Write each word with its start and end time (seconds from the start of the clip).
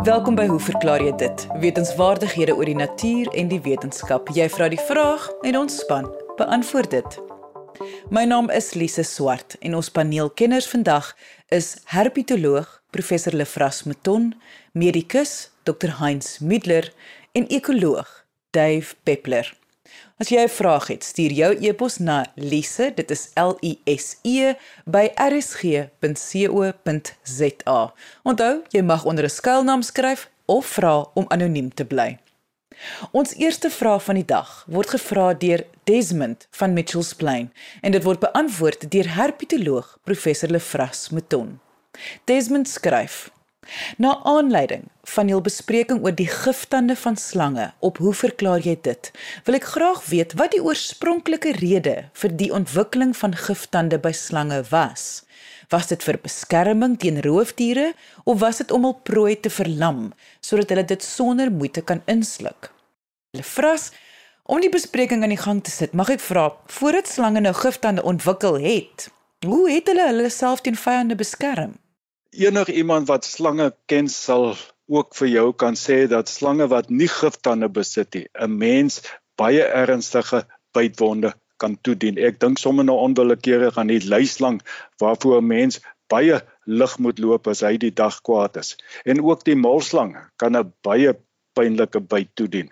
Welkom 0.00 0.32
by 0.34 0.46
Hoe 0.48 0.60
verklaar 0.60 1.02
jy 1.04 1.10
dit? 1.20 1.42
Wetenskapwaardighede 1.60 2.54
oor 2.56 2.64
die 2.64 2.76
natuur 2.78 3.28
en 3.36 3.50
die 3.50 3.58
wetenskap. 3.60 4.30
Jy 4.32 4.46
vra 4.48 4.70
die 4.72 4.80
vraag 4.80 5.26
en 5.44 5.58
ons 5.60 5.76
span 5.82 6.08
beantwoord 6.38 6.94
dit. 6.94 7.18
My 8.08 8.24
naam 8.24 8.48
is 8.48 8.72
Lise 8.80 9.04
Swart 9.04 9.58
en 9.60 9.76
ons 9.76 9.92
paneelkenners 9.92 10.70
vandag 10.72 11.12
is 11.52 11.74
herpetoloog 11.92 12.72
professor 12.96 13.36
Lefras 13.36 13.82
Meton, 13.84 14.32
medikus 14.72 15.50
Dr 15.68 15.98
Heinz 16.00 16.38
Middler 16.40 16.88
en 17.36 17.44
ekoloog 17.52 18.08
Dave 18.56 18.96
Peppler. 19.04 19.52
As 20.18 20.28
jy 20.28 20.42
'n 20.42 20.48
vraag 20.48 20.86
het, 20.86 21.04
stuur 21.04 21.32
jou 21.32 21.56
e-pos 21.60 21.98
na 21.98 22.26
lise, 22.34 22.92
dit 22.94 23.10
is 23.10 23.30
L 23.34 23.56
I 23.62 23.78
S 23.84 24.16
E 24.22 24.54
by 24.84 25.10
rsg.co.za. 25.14 25.90
Onthou, 28.22 28.62
jy 28.70 28.82
mag 28.82 29.04
onder 29.04 29.24
'n 29.24 29.30
skuilnaam 29.30 29.82
skryf 29.82 30.30
of 30.44 30.66
vra 30.66 31.06
om 31.14 31.24
anoniem 31.28 31.74
te 31.74 31.84
bly. 31.84 32.18
Ons 33.12 33.34
eerste 33.34 33.70
vraag 33.70 34.04
van 34.04 34.14
die 34.14 34.24
dag 34.24 34.64
word 34.68 34.88
gevra 34.94 35.34
deur 35.34 35.64
Desmond 35.84 36.46
van 36.50 36.72
Mitchells 36.72 37.12
Plain 37.14 37.50
en 37.80 37.92
dit 37.92 38.04
word 38.06 38.22
beantwoord 38.22 38.90
deur 38.90 39.14
herpetoloog 39.14 39.98
professor 40.04 40.48
Lefras 40.48 41.08
Meton. 41.10 41.58
Desmond 42.24 42.68
skryf: 42.68 43.30
Na 43.96 44.14
aanleiding 44.24 44.86
van 45.14 45.28
julle 45.28 45.44
bespreking 45.44 46.00
oor 46.04 46.14
die 46.16 46.28
giftande 46.30 46.96
van 46.96 47.16
slange, 47.16 47.70
op 47.78 47.98
hoe 48.00 48.12
verklaar 48.14 48.62
jy 48.64 48.76
dit? 48.82 49.10
Wil 49.44 49.58
ek 49.58 49.66
graag 49.74 50.04
weet 50.08 50.32
wat 50.40 50.54
die 50.54 50.62
oorspronklike 50.64 51.52
rede 51.58 51.96
vir 52.22 52.34
die 52.40 52.50
ontwikkeling 52.56 53.12
van 53.16 53.36
giftande 53.36 53.98
by 54.00 54.12
slange 54.16 54.62
was. 54.70 55.24
Was 55.70 55.90
dit 55.92 56.02
vir 56.02 56.18
beskerming 56.22 56.96
teen 56.98 57.20
roofdiere 57.22 57.92
of 58.24 58.40
was 58.40 58.62
dit 58.62 58.72
om 58.74 58.88
hul 58.88 58.96
prooi 59.06 59.36
te 59.36 59.52
verlam 59.52 60.08
sodat 60.40 60.72
hulle 60.72 60.86
dit 60.88 61.04
sonder 61.04 61.52
moeite 61.52 61.84
kan 61.84 62.02
insluk? 62.10 62.72
Hulle 63.30 63.46
vras 63.46 63.90
om 64.50 64.64
die 64.64 64.72
bespreking 64.72 65.22
aan 65.22 65.36
die 65.36 65.38
gang 65.38 65.60
te 65.62 65.70
sit. 65.70 65.92
Mag 65.94 66.10
ek 66.16 66.24
vra, 66.24 66.48
voordat 66.66 67.06
slange 67.06 67.44
nou 67.44 67.54
giftande 67.54 68.02
ontwikkel 68.02 68.58
het, 68.64 69.06
hoe 69.46 69.68
het 69.70 69.86
hulle 69.92 70.08
hulle 70.08 70.32
self 70.32 70.64
teen 70.64 70.78
vyande 70.80 71.14
beskerm? 71.14 71.76
Enige 72.30 72.72
iemand 72.72 73.08
wat 73.08 73.24
slange 73.24 73.72
ken 73.86 74.08
sal 74.08 74.56
ook 74.90 75.14
vir 75.14 75.28
jou 75.28 75.52
kan 75.52 75.76
sê 75.78 76.06
dat 76.10 76.28
slange 76.28 76.66
wat 76.70 76.90
nie 76.90 77.08
giftande 77.08 77.68
besit 77.68 78.14
nie, 78.14 78.26
'n 78.34 78.58
mens 78.58 79.00
baie 79.36 79.62
ernstige 79.62 80.44
bytwonde 80.74 81.34
kan 81.56 81.76
toedien. 81.82 82.18
Ek 82.18 82.40
dink 82.40 82.58
sommer 82.58 82.84
nou 82.84 82.98
onwillekeurig 82.98 83.78
aan 83.78 83.92
die 83.92 84.02
luislang 84.06 84.60
waarvoor 85.02 85.40
'n 85.40 85.46
mens 85.46 85.80
baie 86.08 86.40
lig 86.66 86.98
moet 86.98 87.18
loop 87.18 87.48
as 87.48 87.62
hy 87.66 87.76
die 87.76 87.94
dag 87.94 88.20
kwaad 88.22 88.56
is. 88.56 88.76
En 89.04 89.22
ook 89.22 89.44
die 89.44 89.56
molslang 89.56 90.16
kan 90.36 90.56
'n 90.56 90.72
baie 90.82 91.14
pynlike 91.58 92.00
byt 92.00 92.30
toedien. 92.38 92.68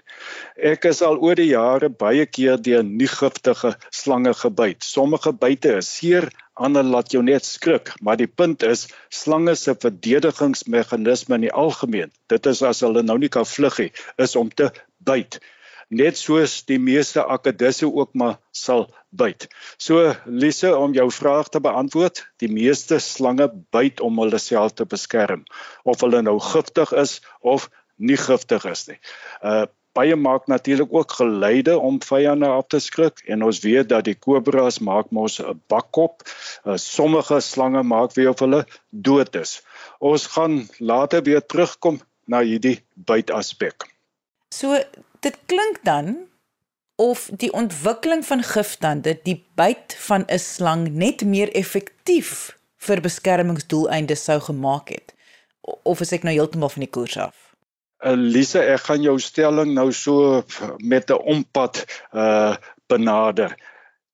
Ek 0.56 0.84
is 0.84 1.02
al 1.02 1.18
oor 1.18 1.34
die 1.34 1.50
jare 1.50 1.88
baie 1.88 2.26
keer 2.26 2.56
deur 2.62 2.84
nie 2.84 3.10
giftige 3.10 3.74
slange 3.90 4.34
gebyt. 4.34 4.84
Sommige 4.86 5.32
byte 5.32 5.76
is 5.78 5.90
seer, 5.98 6.28
ander 6.58 6.86
laat 6.86 7.12
jou 7.14 7.22
net 7.22 7.46
skrik, 7.46 7.92
maar 8.02 8.18
die 8.20 8.30
punt 8.30 8.62
is 8.66 8.86
slange 9.08 9.54
se 9.56 9.74
verdedigingsmeganisme 9.74 11.38
in 11.38 11.46
die 11.48 11.54
algemeen, 11.54 12.12
dit 12.32 12.50
is 12.50 12.62
as 12.62 12.82
hulle 12.86 13.02
nou 13.06 13.18
nie 13.18 13.30
kan 13.32 13.46
vlug 13.48 13.78
nie, 13.84 13.92
is 14.18 14.36
om 14.36 14.50
te 14.50 14.70
byt 14.98 15.40
net 15.88 16.18
soos 16.20 16.62
die 16.68 16.78
meeste 16.78 17.24
akedisse 17.24 17.88
ook 17.88 18.14
maar 18.14 18.36
sal 18.52 18.86
byt. 19.10 19.48
So 19.80 20.12
Lise 20.26 20.74
om 20.76 20.92
jou 20.92 21.08
vraag 21.12 21.48
te 21.48 21.60
beantwoord, 21.64 22.22
die 22.42 22.50
meeste 22.52 22.98
slange 23.00 23.48
byt 23.72 24.00
om 24.04 24.20
hulle 24.20 24.40
self 24.42 24.76
te 24.76 24.84
beskerm 24.84 25.44
of 25.84 26.04
hulle 26.04 26.22
nou 26.22 26.38
giftig 26.52 26.92
is 26.92 27.18
of 27.40 27.70
nie 27.96 28.20
giftig 28.20 28.68
is 28.68 28.86
nie. 28.92 29.00
Uh 29.42 29.66
baie 29.98 30.16
maak 30.16 30.46
natuurlik 30.46 30.92
ook 30.94 31.12
geleide 31.18 31.78
om 31.78 31.98
vyande 32.02 32.46
af 32.46 32.66
te 32.70 32.78
skrik 32.78 33.22
en 33.26 33.42
ons 33.42 33.60
weet 33.64 33.88
dat 33.90 34.06
die 34.06 34.14
kobras 34.14 34.78
maak 34.78 35.10
mos 35.10 35.40
'n 35.42 35.60
bakkop. 35.66 36.22
Uh, 36.64 36.76
sommige 36.76 37.40
slange 37.40 37.82
maak 37.82 38.14
weer 38.14 38.30
of 38.30 38.38
hulle 38.38 38.66
dood 38.90 39.34
is. 39.34 39.62
Ons 39.98 40.26
gaan 40.26 40.68
later 40.78 41.22
weer 41.22 41.42
terugkom 41.46 42.00
na 42.24 42.40
hierdie 42.40 42.78
bytaspek. 42.94 43.88
So 44.54 44.78
dit 45.20 45.36
klink 45.46 45.82
dan 45.82 46.28
of 46.96 47.28
die 47.32 47.52
ontwikkeling 47.52 48.26
van 48.26 48.42
giftande 48.42 49.18
die 49.22 49.44
byt 49.54 49.96
van 49.98 50.24
'n 50.26 50.38
slang 50.38 50.88
net 50.88 51.24
meer 51.24 51.50
effektief 51.54 52.56
vir 52.76 53.00
beskermingsdoeleindes 53.00 54.24
sou 54.24 54.40
gemaak 54.40 54.88
het. 54.88 55.14
Of 55.82 56.00
is 56.00 56.12
ek 56.12 56.22
nou 56.22 56.34
heeltemal 56.34 56.68
van 56.68 56.80
die 56.86 56.90
koers 56.90 57.16
af? 57.16 57.47
Elise, 57.98 58.60
ek 58.62 58.84
gaan 58.86 59.02
jou 59.02 59.16
stelling 59.18 59.72
nou 59.74 59.90
so 59.92 60.44
met 60.78 61.10
'n 61.10 61.18
ompad 61.34 61.84
uh 62.12 62.54
benader. 62.88 63.56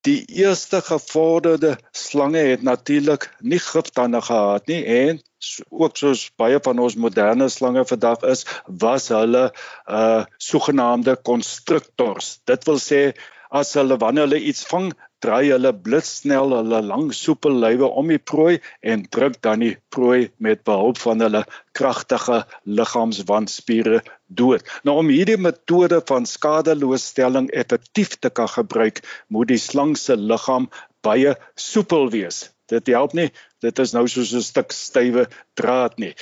Die 0.05 0.25
eerste 0.25 0.81
gevorderde 0.81 1.77
slange 1.91 2.37
het 2.37 2.61
natuurlik 2.61 3.29
nie 3.39 3.59
giftande 3.59 4.21
gehad 4.21 4.67
nie 4.67 4.83
en 4.85 5.21
ook 5.69 5.97
soos 5.97 6.31
baie 6.37 6.59
van 6.61 6.79
ons 6.79 6.95
moderne 6.95 7.49
slange 7.49 7.85
vandag 7.85 8.21
is, 8.21 8.45
was 8.67 9.07
hulle 9.07 9.53
uh 9.87 10.25
sogenaamde 10.37 11.15
konstruktors. 11.15 12.39
Dit 12.45 12.65
wil 12.65 12.81
sê 12.81 13.13
as 13.49 13.73
hulle 13.73 13.97
wanneer 13.97 14.27
hulle 14.27 14.41
iets 14.41 14.65
vang, 14.65 14.91
draai 15.25 15.49
hulle 15.49 15.71
blitsnel 15.85 16.53
hulle 16.53 16.81
lang 16.85 17.07
soepel 17.17 17.55
lywe 17.63 17.87
om 18.01 18.11
die 18.13 18.21
prooi 18.31 18.59
en 18.93 19.05
druk 19.17 19.39
dan 19.47 19.63
die 19.65 19.73
prooi 19.95 20.29
met 20.47 20.63
behulp 20.69 21.01
van 21.01 21.23
hulle 21.25 21.41
kragtige 21.77 22.43
liggaamswandspiere 22.79 24.01
dood. 24.41 24.65
Nou 24.85 24.99
om 25.01 25.09
hierdie 25.13 25.39
metode 25.41 26.01
van 26.11 26.29
skadeloosstelling 26.29 27.49
effektief 27.63 28.19
te 28.19 28.29
kan 28.29 28.51
gebruik, 28.51 29.01
moet 29.27 29.49
die 29.53 29.61
slang 29.61 29.95
se 29.97 30.17
liggaam 30.19 30.69
baie 31.05 31.35
soepel 31.55 32.11
wees. 32.13 32.49
Dit 32.69 32.89
help 32.93 33.13
nie, 33.17 33.29
dit 33.61 33.79
is 33.81 33.93
nou 33.93 34.07
soos 34.09 34.33
'n 34.33 34.45
stuk 34.45 34.73
stywe 34.73 35.27
draad 35.53 35.97
nie. 36.01 36.13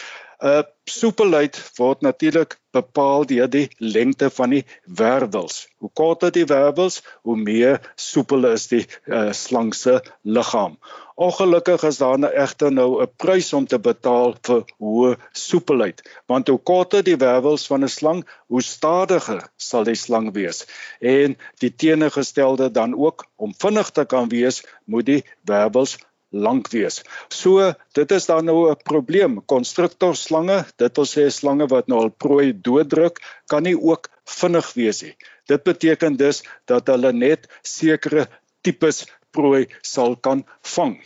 Uh 0.44 0.64
soepelheid 0.92 1.56
word 1.78 2.02
natuurlik 2.04 2.58
bepaal 2.76 3.24
deur 3.30 3.48
die 3.48 3.70
lengte 3.80 4.28
van 4.36 4.52
die 4.52 4.64
wervels. 5.00 5.62
Hoe 5.80 5.90
korter 5.96 6.34
die 6.36 6.44
wervels, 6.50 6.98
hoe 7.24 7.38
meer 7.40 7.80
soepel 7.96 8.50
is 8.50 8.68
die 8.68 8.82
uh, 9.08 9.32
slang 9.32 9.72
se 9.78 10.02
liggaam. 10.28 10.76
Ongelukkig 11.16 11.86
is 11.88 12.02
daar 12.02 12.20
nou 12.20 12.32
egter 12.34 12.76
nou 12.76 13.02
'n 13.02 13.12
prys 13.16 13.54
om 13.54 13.68
te 13.68 13.80
betaal 13.80 14.36
vir 14.44 14.64
hoë 14.84 15.16
soepelheid, 15.32 16.04
want 16.28 16.48
hoe 16.52 16.60
korter 16.60 17.04
die 17.04 17.18
wervels 17.18 17.68
van 17.72 17.84
'n 17.84 17.96
slang, 17.96 18.24
hoe 18.48 18.62
stadiger 18.62 19.48
sal 19.58 19.84
die 19.84 19.96
slang 19.96 20.34
wees. 20.34 20.66
En 21.00 21.38
die 21.64 21.76
teenoorgestelde 21.76 22.72
dan 22.72 22.96
ook 22.96 23.26
om 23.36 23.54
vinnig 23.56 23.90
te 23.92 24.06
kan 24.06 24.30
wees, 24.30 24.64
moet 24.86 25.06
die 25.06 25.24
wervels 25.46 25.98
lank 26.34 26.70
wees. 26.74 27.02
So 27.30 27.72
dit 27.98 28.12
is 28.12 28.26
dan 28.26 28.46
nou 28.46 28.70
'n 28.72 28.76
probleem. 28.84 29.42
Konstruktorslange, 29.46 30.66
dit 30.78 30.98
wil 30.98 31.06
sê 31.06 31.30
slange 31.30 31.68
wat 31.68 31.88
nou 31.88 32.00
al 32.00 32.10
prooi 32.10 32.54
dooddruk, 32.54 33.22
kan 33.48 33.64
nie 33.64 33.78
ook 33.78 34.10
vinnig 34.26 34.74
wees 34.74 35.02
nie. 35.02 35.16
Dit 35.48 35.64
beteken 35.64 36.18
dus 36.18 36.44
dat 36.66 36.88
hulle 36.88 37.14
net 37.14 37.48
sekere 37.62 38.28
tipes 38.62 39.06
prooi 39.32 39.68
sal 39.82 40.16
kan 40.16 40.46
vang. 40.62 41.02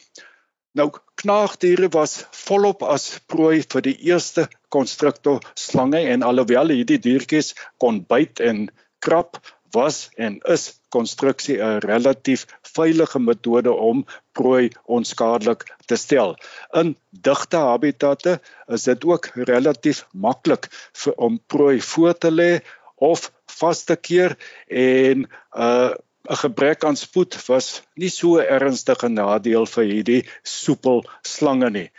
Nou 0.77 0.91
knaagdiere 1.15 1.89
was 1.89 2.25
volop 2.45 2.83
as 2.83 3.19
prooi 3.25 3.63
vir 3.73 3.81
die 3.81 3.95
eerste 4.09 4.47
konstruktorslange 4.69 6.03
en 6.13 6.23
alhoewel 6.23 6.69
hierdie 6.69 6.99
diertjies 7.01 7.55
kon 7.81 8.03
byt 8.05 8.39
en 8.39 8.67
krap, 8.99 9.39
was 9.71 10.09
en 10.15 10.39
is 10.53 10.79
konstruksie 10.89 11.57
'n 11.61 11.79
relatief 11.79 12.45
veilige 12.61 13.19
metode 13.19 13.71
om 13.71 14.05
prooi 14.31 14.69
onskadelik 14.85 15.65
te 15.85 15.95
stel. 15.95 16.35
In 16.73 16.95
digte 17.11 17.57
habitatte 17.57 18.39
is 18.67 18.83
dit 18.83 19.05
ook 19.05 19.29
relatief 19.35 20.05
maklik 20.11 20.69
vir 20.93 21.13
om 21.17 21.39
prooi 21.47 21.81
voor 21.81 22.17
te 22.17 22.31
lê 22.31 22.59
of 22.95 23.31
vas 23.59 23.83
te 23.83 23.95
keer 23.95 24.37
en 24.67 25.17
'n 25.21 25.27
uh, 25.57 25.93
'n 26.29 26.35
gebrek 26.35 26.83
aan 26.83 26.95
spoed 26.99 27.35
was 27.47 27.81
nie 27.95 28.09
so 28.09 28.39
ernstige 28.39 29.07
nadeel 29.09 29.65
vir 29.65 29.85
hierdie 29.91 30.23
soepel 30.43 31.05
slange 31.23 31.69
nie. 31.69 31.89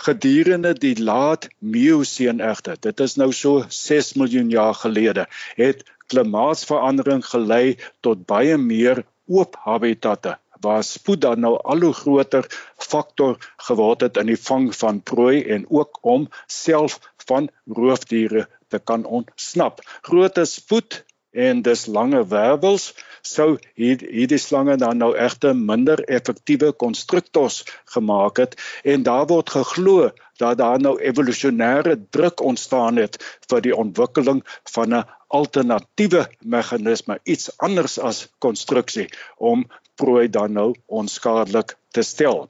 Gedurende 0.00 0.72
die 0.72 0.94
laat 0.96 1.48
Mioseen 1.58 2.38
egter, 2.40 2.78
dit 2.80 3.00
is 3.04 3.18
nou 3.20 3.32
so 3.36 3.64
6 3.68 4.14
miljoen 4.16 4.48
jaar 4.52 4.74
gelede, 4.74 5.26
het 5.58 5.82
klimaatsverandering 6.12 7.20
gelei 7.26 7.76
tot 8.06 8.22
baie 8.30 8.56
meer 8.56 9.02
oop 9.28 9.58
habitatte 9.66 10.38
waar 10.64 10.84
spoed 10.84 11.20
dan 11.24 11.40
nou 11.44 11.52
al 11.72 11.84
hoe 11.84 11.92
groter 11.96 12.48
faktor 12.76 13.36
geword 13.68 14.06
het 14.06 14.16
in 14.20 14.32
die 14.32 14.40
vang 14.40 14.70
van 14.76 15.02
prooi 15.12 15.42
en 15.56 15.68
ook 15.68 16.00
om 16.14 16.28
self 16.46 16.98
van 17.28 17.48
roofdiere 17.68 18.46
te 18.68 18.78
kan 18.78 19.04
ontsnap. 19.04 19.80
Groter 20.08 20.46
spoed 20.46 21.02
en 21.32 21.62
dis 21.62 21.86
lange 21.86 22.24
wervels 22.26 22.94
sou 23.22 23.58
hierdie 23.78 24.38
slange 24.38 24.76
dan 24.80 24.98
nou 24.98 25.10
egter 25.16 25.54
minder 25.56 26.02
effektiewe 26.08 26.72
konstruktors 26.72 27.62
gemaak 27.94 28.40
het 28.42 28.56
en 28.84 29.02
daar 29.06 29.26
word 29.30 29.50
geglo 29.50 30.10
dat 30.40 30.58
daar 30.58 30.80
nou 30.80 30.96
evolusionêre 30.98 31.96
druk 32.10 32.40
ontstaan 32.40 32.96
het 32.96 33.18
vir 33.50 33.60
die 33.66 33.76
ontwikkeling 33.76 34.42
van 34.74 34.94
'n 34.94 35.04
alternatiewe 35.28 36.26
meganisme 36.40 37.18
iets 37.24 37.50
anders 37.58 37.98
as 37.98 38.28
konstruksie 38.38 39.08
om 39.36 39.66
prooi 39.94 40.28
dan 40.28 40.52
nou 40.52 40.74
onskadelik 40.86 41.76
te 41.90 42.02
stel. 42.02 42.48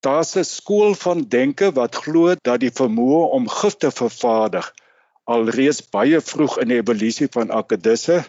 Daar's 0.00 0.36
'n 0.36 0.44
skool 0.44 0.94
van 0.94 1.28
denke 1.28 1.72
wat 1.72 1.94
glo 1.94 2.34
dat 2.42 2.60
die 2.60 2.74
vermoë 2.80 3.30
om 3.36 3.48
gif 3.48 3.76
te 3.76 3.90
vervaardig 3.90 4.72
alreeds 5.24 5.82
baie 5.94 6.20
vroeg 6.20 6.58
in 6.62 6.72
die 6.72 6.80
evolusie 6.82 7.28
van 7.32 7.50
akedisse 7.50 8.22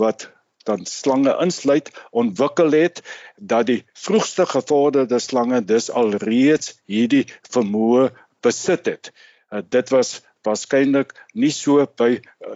wat 0.00 0.28
dan 0.68 0.84
slange 0.86 1.34
insluit 1.42 1.90
ontwikkel 2.10 2.74
het 2.76 3.02
dat 3.36 3.66
die 3.70 3.80
vroegste 3.98 4.46
gevorderde 4.46 5.18
slange 5.18 5.62
dus 5.64 5.90
alreeds 5.90 6.76
hierdie 6.86 7.24
vermoë 7.54 8.10
besit 8.42 8.86
het. 8.86 9.10
Uh, 9.50 9.62
dit 9.68 9.90
was 9.94 10.20
waarskynlik 10.46 11.12
nie 11.38 11.52
so 11.54 11.84
by 11.98 12.10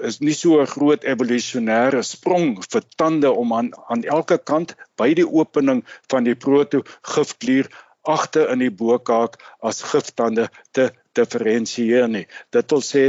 is 0.09 0.19
nie 0.21 0.35
so 0.35 0.61
'n 0.63 0.71
groot 0.75 1.05
evolusionêre 1.05 2.03
sprong 2.03 2.49
vir 2.73 2.83
tande 3.03 3.31
om 3.31 3.53
aan 3.59 3.71
aan 3.95 4.03
elke 4.05 4.39
kant 4.39 4.75
by 4.99 5.15
die 5.15 5.29
opening 5.41 5.85
van 6.11 6.25
die 6.25 6.35
protogifklier 6.35 7.71
agter 8.03 8.51
in 8.55 8.59
die 8.65 8.75
bokaak 8.83 9.39
as 9.61 9.83
giftande 9.83 10.49
te 10.73 10.91
diferensieer 11.19 12.09
nie. 12.09 12.27
Dit 12.51 12.71
wil 12.71 12.83
sê 12.83 13.05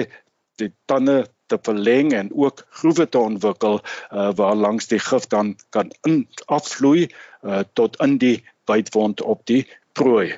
die 0.62 0.72
tande 0.86 1.26
te 1.48 1.60
verleng 1.64 2.12
en 2.14 2.30
ook 2.36 2.66
groewe 2.82 3.08
te 3.10 3.20
ontwikkel 3.20 3.80
uh, 3.80 4.30
waar 4.36 4.56
langs 4.56 4.88
die 4.92 5.00
gif 5.00 5.28
dan 5.32 5.56
kan 5.70 5.92
in 6.10 6.28
afvloei 6.46 7.08
uh, 7.08 7.64
tot 7.74 8.00
in 8.04 8.18
die 8.22 8.44
bytwond 8.68 9.22
op 9.22 9.46
die 9.48 9.64
prooi. 9.98 10.36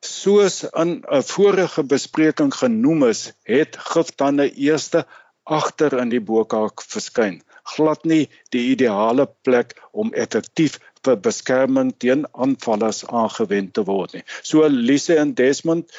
Soos 0.00 0.62
in 0.82 1.02
'n 1.04 1.22
vorige 1.22 1.82
bespreking 1.84 2.54
genoem 2.54 3.04
is, 3.08 3.32
het 3.42 3.76
giftande 3.92 4.50
eerste 4.54 5.06
agter 5.44 5.98
in 5.98 6.10
die 6.14 6.20
bokaak 6.20 6.82
verskyn. 6.82 7.42
Glad 7.76 8.04
nie 8.04 8.28
die 8.54 8.70
ideale 8.72 9.26
plek 9.42 9.74
om 9.92 10.12
effektief 10.12 10.78
vir 11.06 11.16
beskerming 11.24 11.92
teen 12.02 12.24
aanvallers 12.32 13.04
aangewend 13.06 13.74
te 13.74 13.84
word 13.88 14.14
nie. 14.16 14.24
So 14.42 14.66
Lise 14.68 15.18
en 15.22 15.34
Desmond 15.34 15.92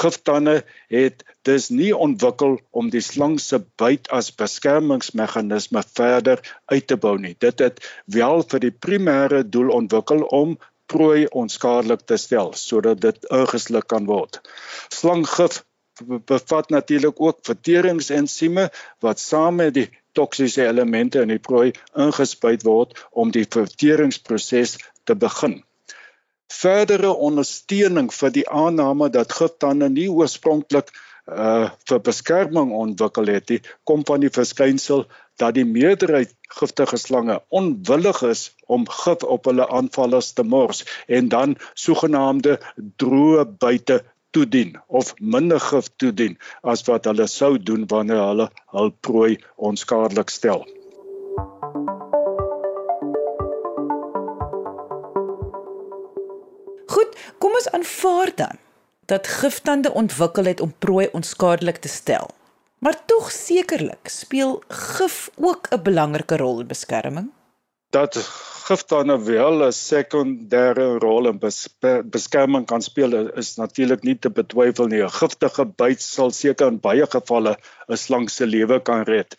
Giftande 0.00 0.64
het 0.88 1.24
dus 1.48 1.68
nie 1.68 1.92
ontwikkel 1.96 2.58
om 2.70 2.90
die 2.90 3.02
slang 3.04 3.38
se 3.40 3.58
byt 3.80 4.08
as 4.18 4.30
beskermingsmeganisme 4.34 5.82
verder 5.94 6.40
uit 6.72 6.86
te 6.86 6.96
bou 6.96 7.18
nie. 7.20 7.34
Dit 7.38 7.60
het 7.64 7.82
wel 8.16 8.44
vir 8.52 8.64
die 8.64 8.72
primêre 8.86 9.42
doel 9.56 9.72
ontwikkel 9.76 10.24
om 10.38 10.56
prooi 10.92 11.26
onskadelik 11.42 12.06
te 12.08 12.16
stel 12.20 12.52
sodat 12.58 13.00
dit 13.04 13.28
ingesluk 13.40 13.88
kan 13.92 14.08
word. 14.08 14.40
Slanggif 14.88 15.60
bevat 16.28 16.70
natuurlik 16.72 17.20
ook 17.20 17.38
verteringsensieme 17.48 18.70
wat 19.04 19.20
saam 19.20 19.60
met 19.60 19.74
die 19.74 19.88
toksiese 20.16 20.66
elemente 20.66 21.20
in 21.20 21.32
die 21.32 21.42
prooi 21.50 21.72
ingespuit 22.06 22.64
word 22.68 22.96
om 23.10 23.32
die 23.32 23.44
verteringsproses 23.44 24.78
te 25.04 25.16
begin 25.16 25.60
verdere 26.52 27.12
ondersteuning 27.28 28.10
vir 28.12 28.34
die 28.34 28.44
aanname 28.48 29.08
dat 29.14 29.32
giftande 29.38 29.88
nie 29.92 30.10
oorspronklik 30.10 30.92
uh 31.30 31.70
vir 31.88 32.00
beskerming 32.02 32.72
ontwikkel 32.74 33.28
het 33.30 33.50
nie, 33.52 33.60
kom 33.86 34.02
van 34.06 34.24
die 34.24 34.30
verskynsel 34.36 35.04
dat 35.38 35.54
die 35.54 35.64
meerderheid 35.64 36.32
giftige 36.58 36.98
slange 36.98 37.38
onwillig 37.60 38.22
is 38.26 38.42
om 38.66 38.88
gif 38.88 39.22
op 39.36 39.46
hulle 39.50 39.68
aanvallers 39.68 40.32
te 40.32 40.42
mors 40.42 40.82
en 41.06 41.28
dan 41.28 41.54
sogenaamde 41.74 42.58
droë 43.04 43.46
buite 43.64 44.02
toedien 44.32 44.76
of 44.88 45.14
minder 45.20 45.60
gif 45.70 45.88
toedien 45.96 46.38
as 46.74 46.84
wat 46.90 47.08
hulle 47.10 47.30
sou 47.30 47.54
doen 47.70 47.86
wanneer 47.94 48.22
hulle 48.26 48.50
hul 48.76 48.94
prooi 49.08 49.36
onskadelik 49.56 50.30
stel. 50.30 50.66
Aanvaar 57.72 58.30
dan 58.34 58.56
dat 59.06 59.26
giftande 59.26 59.92
ontwikkel 59.92 60.44
het 60.44 60.60
om 60.60 60.74
prooi 60.78 61.08
onskadelik 61.12 61.76
te 61.76 61.88
stel. 61.88 62.30
Maar 62.78 63.04
tog 63.06 63.30
sekerlik 63.30 64.08
speel 64.08 64.62
gif 64.68 65.30
ook 65.36 65.68
'n 65.70 65.82
belangrike 65.82 66.36
rol 66.36 66.60
in 66.60 66.66
beskerming. 66.66 67.30
Dat 67.90 68.16
giftande 68.68 69.16
wel 69.24 69.66
'n 69.66 69.72
sekondêre 69.72 70.98
rol 70.98 71.28
in 71.28 71.38
beskerming 72.10 72.66
kan 72.66 72.82
speel 72.82 73.12
is 73.42 73.56
natuurlik 73.56 74.02
nie 74.02 74.18
te 74.18 74.30
betwyfel 74.30 74.86
nie. 74.86 75.02
'n 75.02 75.10
Giftige 75.20 75.64
byt 75.66 76.02
sal 76.02 76.30
seker 76.30 76.66
in 76.66 76.80
baie 76.80 77.06
gevalle 77.06 77.56
'n 77.88 77.96
slang 77.96 78.30
se 78.30 78.46
lewe 78.46 78.80
kan 78.82 79.02
red. 79.02 79.36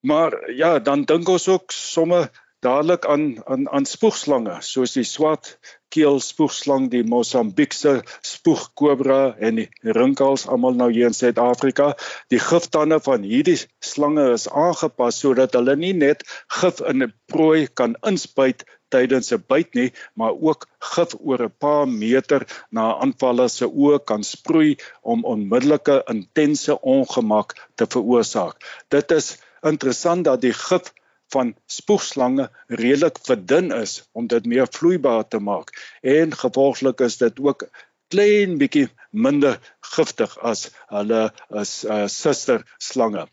Maar 0.00 0.50
ja, 0.50 0.78
dan 0.78 1.04
dink 1.04 1.28
ons 1.28 1.48
ook 1.48 1.70
somme 1.70 2.30
dadelik 2.66 3.06
aan 3.06 3.26
aan 3.46 3.68
aan 3.78 3.86
spoegslange 3.86 4.58
soos 4.68 4.96
die 4.98 5.06
swart 5.06 5.56
keel 5.94 6.18
spoegslang, 6.20 6.88
die 6.90 7.04
Mosambikse 7.06 7.92
spoegkobra 8.26 9.20
en 9.48 9.60
die 9.60 9.94
rinkels 9.96 10.46
almal 10.50 10.74
nou 10.78 10.88
hier 10.92 11.08
in 11.08 11.16
Suid-Afrika. 11.16 11.92
Die 12.32 12.40
giftande 12.42 12.98
van 13.04 13.24
hierdie 13.26 13.58
slange 13.90 14.26
is 14.34 14.48
aangepas 14.50 15.20
sodat 15.22 15.54
hulle 15.56 15.76
nie 15.78 15.94
net 15.96 16.26
gif 16.58 16.82
in 16.90 17.06
'n 17.06 17.14
prooi 17.32 17.68
kan 17.80 17.96
inspuit 18.10 18.66
tydens 18.94 19.32
'n 19.32 19.44
byt 19.52 19.74
nie, 19.74 19.90
maar 20.14 20.34
ook 20.48 20.68
gif 20.92 21.14
oor 21.20 21.46
'n 21.46 21.54
paar 21.64 21.86
meter 21.88 22.46
na 22.70 22.90
'n 22.90 23.00
aanvaller 23.06 23.48
se 23.48 23.66
oë 23.66 24.04
kan 24.10 24.22
sproei 24.34 24.76
om 25.02 25.24
onmiddellike 25.24 26.02
intense 26.14 26.80
ongemak 26.80 27.56
te 27.74 27.86
veroorsaak. 27.86 28.56
Dit 28.88 29.10
is 29.10 29.36
interessant 29.62 30.24
dat 30.24 30.40
die 30.40 30.52
gif 30.52 30.92
van 31.34 31.54
spoegslange 31.66 32.50
redelik 32.66 33.18
verdun 33.26 33.72
is 33.72 33.98
om 34.12 34.26
dit 34.26 34.46
meer 34.46 34.68
vloeibaar 34.70 35.28
te 35.28 35.38
maak 35.38 35.72
en 36.02 36.34
gevolglik 36.44 37.00
is 37.00 37.18
dit 37.22 37.40
ook 37.40 37.68
klein 38.14 38.58
bietjie 38.58 38.88
minder 39.10 39.58
giftig 39.94 40.36
as 40.38 40.68
hulle 40.92 41.22
as 41.50 41.72
uh, 41.84 42.04
suster 42.06 42.62
slange. 42.78 43.26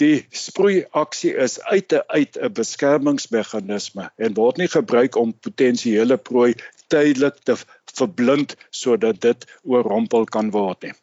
Die 0.00 0.24
sproeiaksie 0.34 1.34
is 1.44 1.60
uit 1.60 1.92
'n 1.92 2.02
uit 2.16 2.38
'n 2.40 2.52
beskermingsmeganisme 2.58 4.10
en 4.16 4.34
word 4.34 4.56
nie 4.58 4.70
gebruik 4.74 5.16
om 5.16 5.34
potensiële 5.46 6.16
prooi 6.16 6.54
tydelik 6.88 7.38
te 7.44 7.56
verblind 7.94 8.56
sodat 8.70 9.20
dit 9.20 9.46
oorrompel 9.62 10.24
kan 10.24 10.50
word 10.50 10.82
nie. 10.82 10.94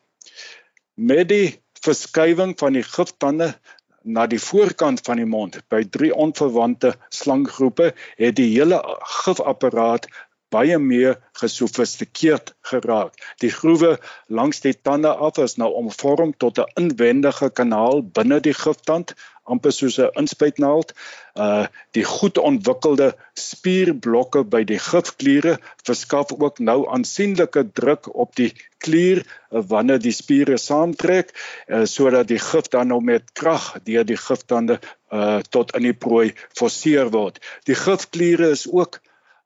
Met 0.96 1.30
die 1.30 1.60
verskywing 1.86 2.58
van 2.60 2.74
die 2.74 2.84
giftande 2.84 3.54
na 4.04 4.26
die 4.28 4.40
voorkant 4.42 5.02
van 5.06 5.20
die 5.22 5.28
mond 5.30 5.60
by 5.70 5.84
drie 5.90 6.12
onverwante 6.16 6.94
slanggroepe 7.10 7.94
het 8.18 8.36
die 8.40 8.50
hele 8.54 8.80
gifapparaat 9.22 10.08
baie 10.50 10.78
meer 10.82 11.18
gesofistikeerd 11.40 12.54
geraak. 12.72 13.14
Die 13.44 13.52
groewe 13.54 13.98
langs 14.28 14.62
die 14.66 14.74
tande 14.74 15.12
af 15.14 15.38
is 15.38 15.58
nou 15.62 15.72
omvorm 15.82 16.34
tot 16.38 16.60
'n 16.60 16.72
inwendige 16.84 17.50
kanaal 17.50 18.02
binne 18.04 18.40
die 18.40 18.54
giftand, 18.54 19.14
amper 19.44 19.72
soos 19.72 19.98
'n 20.00 20.14
inspuitnaald. 20.22 20.94
Uh 21.36 21.66
die 21.98 22.04
goed 22.04 22.38
ontwikkelde 22.38 23.16
spierblokke 23.34 24.44
by 24.44 24.64
die 24.64 24.80
gifkliere 24.80 25.58
verskaf 25.88 26.34
ook 26.38 26.60
nou 26.60 26.80
aansienlike 26.96 27.64
druk 27.74 28.10
op 28.14 28.36
die 28.36 28.54
klier 28.78 29.24
uh, 29.24 29.62
wanneer 29.74 30.00
die 30.00 30.16
spiere 30.16 30.58
saamtrek 30.58 31.34
uh, 31.34 31.86
sodat 31.86 32.28
die 32.28 32.40
gif 32.40 32.70
dan 32.76 32.88
nou 32.94 33.02
met 33.02 33.34
krag 33.34 33.74
deur 33.84 34.06
die 34.06 34.22
giftande 34.28 34.80
uh 35.12 35.40
tot 35.50 35.74
in 35.78 35.84
die 35.90 35.98
prooi 36.06 36.34
forceer 36.60 37.10
word. 37.10 37.40
Die 37.66 37.76
gifkliere 37.76 38.52
is 38.58 38.68
ook 38.72 39.00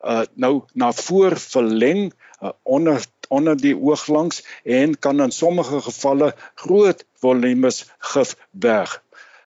uh 0.04 0.24
nou 0.34 0.64
na 0.74 0.92
voor 0.92 1.38
verleng 1.40 2.14
uh, 2.42 2.50
onder 2.64 3.06
onder 3.28 3.58
die 3.58 3.76
oog 3.78 4.08
langs 4.08 4.44
en 4.64 5.00
kan 5.00 5.22
in 5.22 5.32
sommige 5.32 5.82
gevalle 5.82 6.36
groot 6.56 7.06
volumes 7.14 7.86
gif 8.00 8.36
berg. 8.52 9.04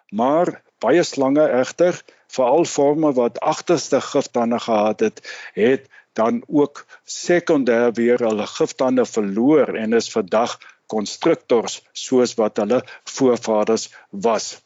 Maar 0.10 0.62
baie 0.84 1.04
slange 1.04 1.46
egter, 1.62 2.02
veral 2.28 2.66
forme 2.66 3.14
wat 3.14 3.40
agterste 3.40 4.02
giftande 4.02 4.60
gehad 4.60 5.00
het, 5.00 5.22
het 5.54 5.88
dan 6.14 6.44
ook 6.48 6.86
sekondêr 7.06 7.94
weer 7.94 8.20
hulle 8.20 8.48
giftande 8.48 9.06
verloor 9.06 9.76
en 9.78 9.94
is 9.94 10.12
vandag 10.12 10.58
konstruktors 10.86 11.82
soos 11.92 12.34
wat 12.40 12.58
hulle 12.58 12.82
voorvaders 13.04 13.90
was. 14.10 14.58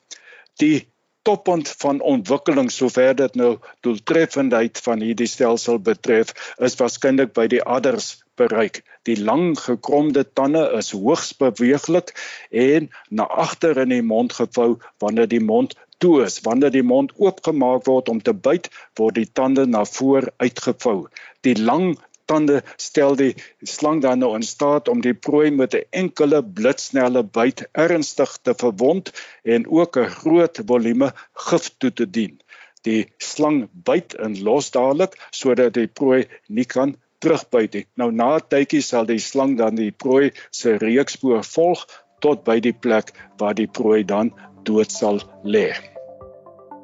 Die 0.61 0.90
toppunt 1.27 1.69
van 1.83 2.01
ontwikkeling 2.01 2.71
sover 2.71 3.15
dit 3.15 3.35
nou 3.35 3.51
doeltreffendheid 3.85 4.81
van 4.85 5.03
hierdie 5.05 5.29
stelsel 5.29 5.79
betref 5.79 6.33
is 6.57 6.77
waarskynlik 6.79 7.33
by 7.37 7.47
die 7.51 7.61
adders 7.61 8.15
bereik. 8.41 8.81
Die 9.09 9.17
lang 9.19 9.53
gekromde 9.59 10.25
tande 10.33 10.63
is 10.77 10.91
hoogs 10.97 11.33
beweeglik 11.37 12.13
en 12.49 12.89
na 13.09 13.27
agter 13.45 13.77
in 13.85 13.93
die 13.93 14.05
mond 14.13 14.33
gevou 14.39 14.75
wanneer 15.03 15.29
die 15.29 15.43
mond 15.43 15.75
toes. 16.01 16.39
Wanneer 16.45 16.73
die 16.73 16.85
mond 16.85 17.13
oopgemaak 17.17 17.85
word 17.89 18.09
om 18.09 18.21
te 18.21 18.33
byt, 18.33 18.69
word 18.99 19.19
die 19.19 19.29
tande 19.39 19.67
na 19.69 19.85
voor 19.85 20.31
uitgevou. 20.41 21.05
Die 21.45 21.57
lang 21.57 21.93
tande 22.31 22.61
stel 22.77 23.17
die 23.19 23.33
slang 23.75 24.01
dan 24.05 24.23
nou 24.23 24.31
in 24.37 24.45
staat 24.47 24.87
om 24.91 25.03
die 25.03 25.15
prooi 25.27 25.51
met 25.51 25.75
'n 25.75 25.87
enkele 26.03 26.39
blitsnelle 26.59 27.23
byt 27.37 27.67
ernstig 27.85 28.37
te 28.41 28.53
verwond 28.63 29.11
en 29.43 29.67
ook 29.79 29.97
'n 29.97 30.13
groot 30.21 30.61
volume 30.71 31.11
gif 31.47 31.69
toe 31.77 31.93
te 31.93 32.09
dien. 32.17 32.39
Die 32.87 33.03
slang 33.17 33.67
byt 33.71 34.13
en 34.13 34.43
los 34.43 34.71
dadelik 34.71 35.13
sodat 35.31 35.73
die 35.73 35.87
prooi 35.87 36.27
nie 36.47 36.65
kan 36.65 36.95
terugbyt 37.21 37.73
nie. 37.73 37.85
Nou 37.95 38.11
na 38.11 38.35
'n 38.35 38.47
tydjie 38.53 38.81
sal 38.81 39.05
die 39.05 39.19
slang 39.19 39.57
dan 39.57 39.75
die 39.75 39.91
prooi 39.91 40.31
se 40.49 40.77
reukspoor 40.77 41.43
volg 41.43 41.85
tot 42.19 42.43
by 42.43 42.59
die 42.59 42.73
plek 42.73 43.11
waar 43.37 43.53
die 43.53 43.67
prooi 43.67 44.03
dan 44.05 44.33
dood 44.63 44.91
sal 44.91 45.19
lê. 45.43 45.73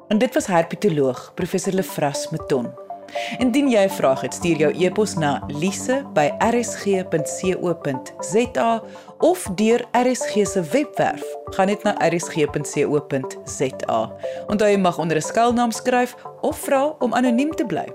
En 0.08 0.18
dit 0.18 0.34
was 0.34 0.46
herpetoloog 0.46 1.32
professor 1.34 1.72
Lefras 1.72 2.30
Meton. 2.30 2.87
Indien 3.38 3.68
jy 3.70 3.84
'n 3.84 3.90
vraag 3.90 4.20
het, 4.20 4.34
stuur 4.34 4.56
jou 4.56 4.84
e-pos 4.84 5.14
na 5.14 5.42
lise@rsg.co.za 5.46 6.02
of 9.18 9.48
deur 9.54 9.84
RSG 9.92 10.46
se 10.46 10.62
webwerf. 10.62 11.24
Gaan 11.44 11.66
net 11.66 11.82
na 11.82 11.94
rsg.co.za. 12.08 12.52
Onthou 14.46 14.70
jy 14.70 14.78
mag 14.78 14.98
onder 14.98 15.16
'n 15.16 15.22
skuilnaam 15.22 15.70
skryf 15.70 16.14
of 16.40 16.58
vra 16.58 16.94
om 16.98 17.14
anoniem 17.14 17.54
te 17.54 17.66
bly. 17.66 17.86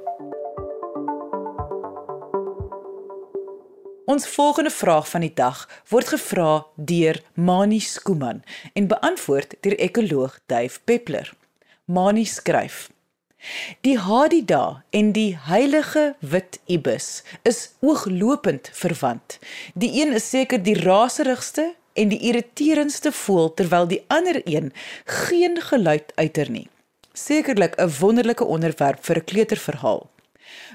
Ons 4.06 4.28
volgende 4.28 4.70
vraag 4.70 5.10
van 5.10 5.22
die 5.22 5.32
dag 5.34 5.70
word 5.90 6.08
gevra 6.08 6.66
deur 6.76 7.22
Mani 7.34 7.80
Skooman 7.80 8.44
en 8.74 8.88
beantwoord 8.88 9.56
deur 9.60 9.78
ekoloog 9.80 10.40
Duif 10.46 10.82
Peppler. 10.84 11.34
Mani 11.86 12.26
skryf: 12.26 12.90
Die 13.82 13.98
hadida 14.00 14.84
en 14.90 15.12
die 15.12 15.38
heilige 15.48 16.16
wit 16.20 16.60
ibis 16.66 17.24
is 17.44 17.74
ooglopend 17.80 18.70
verwant. 18.74 19.40
Die 19.74 19.92
een 20.02 20.14
is 20.14 20.30
seker 20.30 20.64
die 20.64 20.78
raserigste 20.80 21.74
en 21.94 22.10
die 22.10 22.22
irriterendste 22.30 23.12
voel 23.12 23.54
terwyl 23.54 23.88
die 23.88 24.04
ander 24.08 24.42
een 24.46 24.72
geen 25.06 25.60
geluid 25.62 26.12
uiter 26.16 26.50
nie. 26.50 26.68
Sekerlik 27.14 27.76
'n 27.78 27.92
wonderlike 28.00 28.46
onderwerp 28.46 29.06
vir 29.06 29.18
'n 29.18 29.24
kleuterverhaal. 29.24 30.10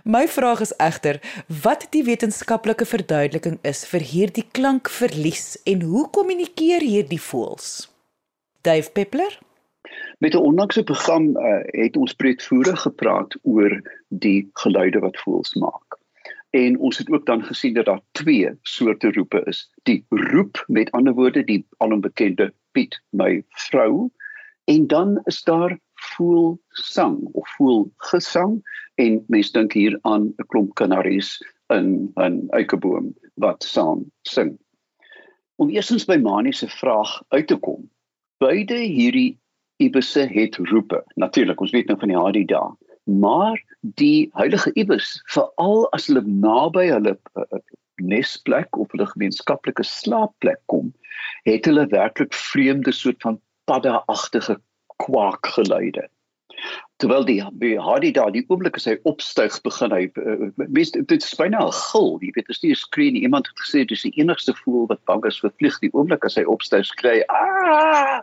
My 0.05 0.29
vraag 0.29 0.61
is 0.61 0.77
egter 0.77 1.21
wat 1.63 1.87
die 1.91 2.05
wetenskaplike 2.05 2.87
verduideliking 2.87 3.59
is 3.63 3.85
vir 3.87 4.01
hierdie 4.01 4.47
klankverlies 4.51 5.59
en 5.65 5.83
hoe 5.83 6.11
kommunikeer 6.11 6.81
hierdie 6.81 7.21
voëls? 7.21 7.89
Dave 8.63 8.91
Peppler 8.91 9.39
Met 10.18 10.35
'n 10.35 10.47
onlangse 10.50 10.83
program 10.83 11.37
uh, 11.37 11.59
het 11.62 11.97
ons 11.97 12.12
breedvoerig 12.12 12.80
gepraat 12.80 13.37
oor 13.42 13.83
die 14.09 14.50
geluide 14.52 14.99
wat 14.99 15.21
voels 15.21 15.54
maak. 15.54 15.99
En 16.50 16.78
ons 16.78 16.99
het 16.99 17.11
ook 17.11 17.26
dan 17.26 17.45
gesien 17.45 17.75
dat 17.75 17.85
daar 17.85 18.00
twee 18.12 18.50
soorte 18.62 19.12
roepe 19.12 19.42
is. 19.45 19.71
Die 19.83 20.04
roep, 20.09 20.64
met 20.66 20.90
ander 20.90 21.14
woorde, 21.14 21.45
die 21.45 21.66
alombekende 21.76 22.52
Piet, 22.71 23.02
my 23.11 23.45
vrou, 23.49 24.11
en 24.64 24.87
dan 24.87 25.21
is 25.25 25.42
daar 25.42 25.78
voel 25.95 26.61
sang 26.68 27.28
of 27.33 27.49
voel 27.57 27.92
gesang 27.97 28.62
en 28.95 29.25
mense 29.26 29.52
dink 29.52 29.73
hier 29.73 29.99
aan 30.02 30.33
'n 30.37 30.47
klomp 30.47 30.75
kanaries 30.75 31.38
in 31.66 32.12
'n 32.16 32.47
eikeboom 32.50 33.14
wat 33.35 33.64
saam 33.64 34.11
sing. 34.23 34.59
Om 35.57 35.71
eersins 35.71 36.04
by 36.04 36.16
Manie 36.16 36.52
se 36.52 36.68
vraag 36.68 37.23
uit 37.28 37.47
te 37.47 37.57
kom. 37.57 37.90
Beide 38.38 38.75
hierdie 38.75 39.38
ibusse 39.79 40.27
het 40.31 40.57
roepe. 40.71 41.03
Natuurlik, 41.17 41.61
ons 41.61 41.75
weet 41.75 41.89
nou 41.91 41.99
van 41.99 42.13
die 42.13 42.19
Hadida, 42.19 42.63
maar 43.09 43.59
die 43.81 44.29
heilige 44.37 44.73
ibus, 44.81 45.17
veral 45.33 45.87
as 45.97 46.09
hulle 46.11 46.25
naby 46.27 46.89
hulle 46.91 47.17
uh, 47.41 47.61
nesplek 48.03 48.77
of 48.79 48.91
hulle 48.95 49.09
gemeenskaplike 49.15 49.87
slaapplek 49.87 50.61
kom, 50.73 50.93
het 51.49 51.67
hulle 51.69 51.87
werklik 51.95 52.35
vreemde 52.35 52.93
soort 52.93 53.23
van 53.25 53.41
padda-agtige 53.71 54.59
kwaakgeluide. 55.03 56.09
Terwyl 56.99 57.23
die 57.29 57.39
Hadida 57.79 58.25
die 58.35 58.43
oomblik 58.51 58.77
as 58.81 58.89
hy 58.91 58.97
opstyg 59.07 59.55
begin 59.63 59.93
hy 59.95 60.09
uh, 60.19 60.49
mens 60.67 60.91
dit 60.97 61.15
is 61.15 61.37
byna 61.39 61.69
'n 61.69 61.77
gil, 61.77 62.11
jy 62.25 62.33
weet, 62.35 62.51
as 62.51 62.63
jy 62.65 62.75
skree 62.75 63.13
en 63.13 63.21
iemand 63.21 63.47
het 63.47 63.63
gesê 63.63 63.85
dis 63.87 64.03
die 64.03 64.17
enigste 64.19 64.55
voel 64.65 64.89
wat 64.91 65.05
bang 65.07 65.23
is 65.31 65.39
vir 65.39 65.55
vlieg 65.63 65.79
die 65.85 65.93
oomblik 65.95 66.27
as 66.27 66.35
hy 66.35 66.45
opstyg 66.45 66.85
skree. 66.91 67.23
Ah! 67.31 68.19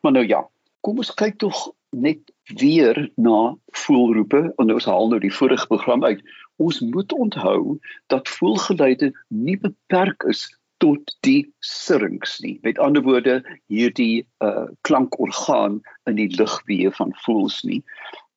Maar 0.00 0.16
nou 0.16 0.24
ja, 0.24 0.40
kom 0.84 1.00
ons 1.00 1.14
kyk 1.16 1.38
tog 1.40 1.60
net 1.96 2.20
weer 2.60 2.98
na 3.16 3.54
voelroepe 3.84 4.42
en 4.60 4.72
ons 4.74 4.88
haal 4.90 5.08
nou 5.08 5.20
die 5.22 5.32
vorige 5.32 5.66
program 5.70 6.04
uit. 6.04 6.20
Ons 6.62 6.80
moet 6.84 7.12
onthou 7.16 7.78
dat 8.12 8.28
voelgeluide 8.28 9.10
nie 9.28 9.56
beperk 9.62 10.26
is 10.28 10.44
tot 10.82 11.14
die 11.24 11.46
sirings 11.64 12.36
nie. 12.44 12.58
Met 12.66 12.78
ander 12.82 13.02
woorde, 13.06 13.38
hierdie 13.72 14.26
uh 14.44 14.66
klankorgaan 14.86 15.80
in 16.10 16.18
die 16.20 16.28
lugweë 16.36 16.92
van 16.98 17.14
voels 17.24 17.62
nie. 17.64 17.80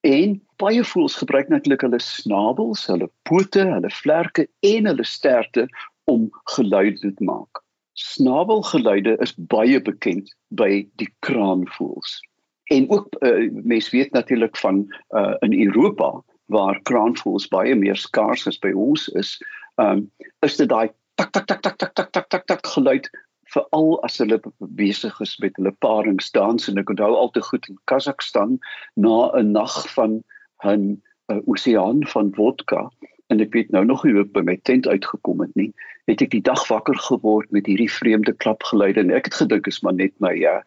En 0.07 0.37
baie 0.61 0.85
voels 0.87 1.17
gebruik 1.19 1.51
natuurlik 1.51 1.83
hulle 1.83 1.99
snavels, 1.99 2.85
hulle 2.87 3.09
pote, 3.27 3.65
hulle 3.67 3.91
vlerke 3.91 4.47
en 4.63 4.87
hulle 4.87 5.03
sterte 5.03 5.67
om 6.07 6.29
geluide 6.55 7.11
te 7.11 7.27
maak. 7.27 7.63
Snavelgeluide 7.97 9.17
is 9.25 9.35
baie 9.51 9.81
bekend 9.83 10.31
by 10.55 10.85
die 11.01 11.09
kraanvoels 11.25 12.21
en 12.67 12.89
ook 12.89 13.07
uh, 13.19 13.49
mense 13.51 13.91
weet 13.91 14.11
natuurlik 14.11 14.57
van 14.57 14.85
uh, 15.09 15.35
in 15.39 15.53
Europa 15.65 16.23
waar 16.45 16.79
kraanvoëls 16.87 17.47
baie 17.51 17.75
meer 17.75 17.95
skaars 17.95 18.47
as 18.47 18.59
by 18.59 18.71
ons 18.71 19.07
is, 19.19 19.35
um, 19.75 20.07
is 20.45 20.55
dit 20.59 20.69
daai 20.69 20.89
tak 21.15 21.31
tak 21.31 21.47
tak 21.47 21.61
tak 21.61 21.77
tak 21.77 21.93
tak 21.93 22.11
tak 22.11 22.29
tak 22.29 22.45
tak 22.45 22.67
geluid 22.75 23.09
veral 23.53 23.97
as 24.03 24.17
hulle 24.21 24.39
besig 24.79 25.19
is 25.23 25.35
met 25.43 25.55
hulle 25.59 25.73
paringsdans 25.83 26.67
en 26.69 26.79
ek 26.81 26.91
onthou 26.93 27.13
al 27.15 27.31
te 27.35 27.43
goed 27.49 27.67
in 27.71 27.79
Kazakhstan 27.91 28.57
na 28.95 29.31
'n 29.39 29.51
nag 29.51 29.75
van 29.95 30.23
'n 30.63 31.01
uh, 31.31 31.39
oseaan 31.47 32.03
van 32.13 32.33
vodka 32.35 32.89
en 33.27 33.41
ek 33.43 33.53
weet 33.53 33.71
nou 33.71 33.83
nog 33.85 34.01
hoe 34.01 34.19
ek 34.23 34.31
by 34.35 34.41
my 34.41 34.57
tent 34.63 34.87
uitgekom 34.87 35.41
het 35.43 35.55
nie 35.55 35.71
het 36.07 36.21
ek 36.21 36.31
die 36.31 36.43
dag 36.43 36.67
wakker 36.67 36.99
geword 37.09 37.51
met 37.51 37.65
hierdie 37.67 37.91
vreemde 37.91 38.33
klapgeluide 38.43 38.99
en 38.99 39.11
ek 39.11 39.31
het 39.31 39.39
gedink 39.41 39.67
is 39.67 39.81
maar 39.83 39.95
net 39.95 40.13
my 40.23 40.35
uh, 40.43 40.61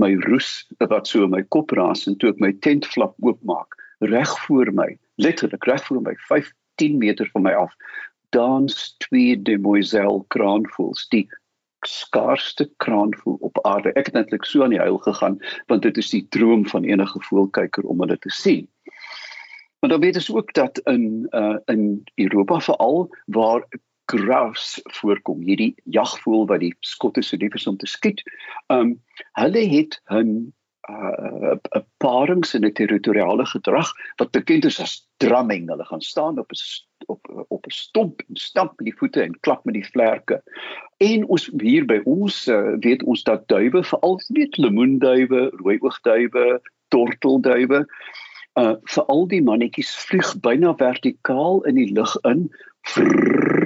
my 0.00 0.14
roes 0.26 0.64
wat 0.78 1.08
so 1.08 1.24
in 1.24 1.30
my 1.30 1.42
kop 1.54 1.72
raas 1.76 2.06
en 2.06 2.16
toe 2.16 2.32
ek 2.32 2.40
my 2.40 2.52
tentflap 2.64 3.14
oopmaak 3.20 3.76
reg 4.12 4.32
voor 4.46 4.72
my 4.72 4.88
letterlik 5.22 5.64
reg 5.68 5.84
voor 5.86 6.02
my 6.02 6.14
15 6.28 6.98
meter 6.98 7.28
van 7.32 7.46
my 7.46 7.52
af 7.52 7.74
dans 8.32 8.94
twee 9.04 9.36
demoiselle 9.36 10.24
kraanvoels 10.32 11.08
die 11.12 11.26
skaarste 11.86 12.70
kraanvoel 12.76 13.36
op 13.40 13.58
aarde. 13.66 13.92
Ek 13.98 14.06
het 14.06 14.14
netlik 14.14 14.44
so 14.46 14.62
aan 14.62 14.74
die 14.74 14.80
huil 14.80 14.98
gegaan 15.02 15.38
want 15.66 15.82
dit 15.82 15.98
is 15.98 16.10
die 16.14 16.24
droom 16.34 16.66
van 16.70 16.86
enige 16.86 17.20
voelkyker 17.28 17.84
om 17.84 18.00
hulle 18.00 18.18
te 18.18 18.30
sien. 18.30 18.68
Maar 19.82 19.90
dan 19.90 20.00
weet 20.00 20.16
ons 20.16 20.30
ook 20.30 20.52
dat 20.54 20.78
in 20.78 21.26
uh 21.30 21.58
in 21.66 22.04
Europa 22.14 22.60
veral 22.60 23.08
waar 23.26 23.66
grouse 24.18 24.80
voorkom, 25.00 25.40
hierdie 25.40 25.74
jagvoël 25.84 26.46
wat 26.46 26.60
die 26.60 26.74
skotte 26.80 27.22
so 27.22 27.36
lief 27.40 27.54
is 27.54 27.66
om 27.66 27.76
te 27.76 27.86
skiet. 27.86 28.22
Um 28.68 28.98
hulle 29.38 29.64
het 29.68 30.00
'n 30.10 30.52
uh 30.90 31.54
'n 31.78 31.84
parings 31.98 32.54
en 32.54 32.64
'n 32.64 32.72
territoriale 32.72 33.46
gedrag 33.46 33.92
wat 34.16 34.30
bekend 34.30 34.64
is 34.64 34.80
as 34.80 35.08
drumming. 35.16 35.68
Hulle 35.68 35.84
gaan 35.84 36.00
staan 36.00 36.38
op 36.38 36.50
'n 36.50 36.58
op 37.06 37.46
op 37.48 37.66
'n 37.66 37.70
stomp 37.70 38.20
en 38.28 38.36
stamp 38.36 38.72
met 38.76 38.86
die 38.90 38.98
voete 38.98 39.22
en 39.22 39.40
klap 39.40 39.64
met 39.64 39.74
die 39.74 39.86
vlerke. 39.86 40.42
En 40.96 41.26
ons 41.26 41.50
hier 41.58 41.84
by 41.84 42.00
ons 42.04 42.48
uh, 42.48 42.74
weet 42.80 43.02
ons 43.02 43.22
dat 43.22 43.48
duwe 43.48 43.84
veral 43.84 44.20
weet 44.28 44.56
lemoenduwe, 44.56 45.50
rooioogduwe, 45.62 46.60
tortelduwe 46.88 47.86
uh 48.60 48.74
vir 48.94 49.04
al 49.08 49.26
die 49.28 49.42
mannetjies 49.42 49.94
vlieg 50.08 50.34
byna 50.44 50.74
vertikaal 50.76 51.62
in 51.70 51.78
die 51.80 51.92
lug 51.92 52.16
in. 52.28 52.50
Vrrr, 52.82 53.61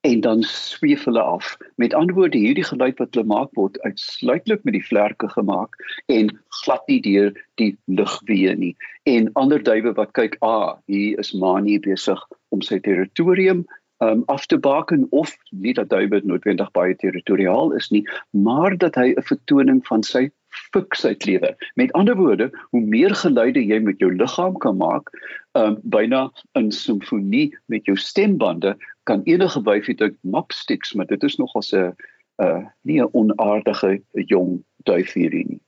en 0.00 0.20
dan 0.20 0.42
sweef 0.42 1.04
hulle 1.04 1.22
af. 1.22 1.56
Met 1.74 1.94
ander 1.94 2.14
woorde, 2.14 2.38
hierdie 2.38 2.64
geluid 2.64 2.98
wat 2.98 3.14
hulle 3.14 3.26
maak 3.26 3.50
word 3.58 3.80
uitsluitlik 3.82 4.62
met 4.64 4.76
die 4.76 4.84
vlerke 4.84 5.28
gemaak 5.28 5.74
en 6.06 6.30
glad 6.62 6.86
nie 6.86 7.00
deur 7.02 7.34
die 7.60 7.72
lugweë 7.86 8.54
nie. 8.58 8.74
En 9.10 9.32
ander 9.34 9.62
duwe 9.62 9.94
wat 9.98 10.14
kyk, 10.18 10.38
ah, 10.40 10.78
hier 10.86 11.18
is 11.18 11.34
Mani 11.34 11.78
besig 11.82 12.22
om 12.54 12.62
sy 12.62 12.78
territorium 12.84 13.66
um, 13.98 14.22
af 14.26 14.46
te 14.46 14.58
baken 14.58 15.06
of 15.10 15.34
nie 15.50 15.74
dat 15.74 15.90
duwe 15.90 16.22
noodwendig 16.24 16.70
baie 16.78 16.94
territoriaal 16.96 17.74
is 17.78 17.90
nie, 17.90 18.04
maar 18.30 18.76
dat 18.76 18.94
hy 18.94 19.14
'n 19.14 19.28
vertoning 19.30 19.86
van 19.86 20.02
sy 20.02 20.28
fiksheid 20.72 21.24
lewer. 21.24 21.54
Met 21.74 21.92
ander 21.92 22.16
woorde, 22.16 22.50
hoe 22.70 22.80
meer 22.80 23.14
geluide 23.14 23.60
jy 23.60 23.78
met 23.84 23.98
jou 23.98 24.10
liggaam 24.14 24.56
kan 24.62 24.76
maak, 24.76 25.10
um 25.58 25.78
byna 25.82 26.28
in 26.58 26.70
simfonie 26.72 27.50
met 27.66 27.84
jou 27.84 27.96
stembande, 27.96 28.76
kan 29.08 29.24
enige 29.24 29.62
wyfie 29.64 29.96
dit 29.96 30.16
mapsticks, 30.20 30.92
maar 30.94 31.08
dit 31.08 31.22
is 31.24 31.36
nog 31.40 31.54
as 31.56 31.72
'n 31.72 31.94
uh 32.38 32.64
nie 32.82 33.00
'n 33.02 33.08
onaardige 33.12 34.02
jong 34.12 34.62
duif 34.84 35.12
hierdie 35.12 35.46
nie. 35.48 35.60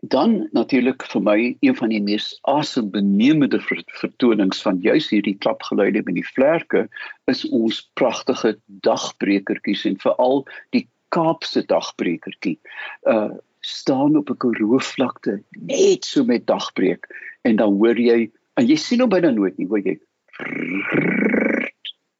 Dan 0.00 0.48
natuurlik 0.52 1.02
vir 1.10 1.22
my 1.22 1.56
een 1.60 1.76
van 1.76 1.88
die 1.88 2.02
mees 2.02 2.38
asembenemende 2.42 3.60
vertonings 4.00 4.62
van 4.62 4.78
juis 4.80 5.10
hierdie 5.10 5.38
klapgeluide 5.38 6.02
met 6.04 6.14
die 6.14 6.28
vlerke 6.34 6.88
is 7.26 7.48
ons 7.48 7.90
pragtige 7.94 8.58
dagbrekertjies 8.66 9.84
en 9.84 9.98
veral 9.98 10.46
die 10.70 10.88
Kaapse 11.08 11.64
dagbrekertjie. 11.66 12.58
Uh 13.02 13.30
staan 13.60 14.16
op 14.16 14.30
'n 14.30 14.36
Karoo 14.36 14.78
vlakte 14.78 15.42
net 15.50 16.04
so 16.04 16.24
met 16.24 16.46
dagbreek 16.46 17.06
en 17.42 17.56
dan 17.56 17.74
hoor 17.74 17.98
jy 17.98 18.30
en 18.54 18.66
jy 18.66 18.76
sien 18.76 19.00
hom 19.00 19.10
byna 19.10 19.30
nooit 19.30 19.58
nie 19.58 19.66
hoor 19.66 19.82
jy 19.82 19.98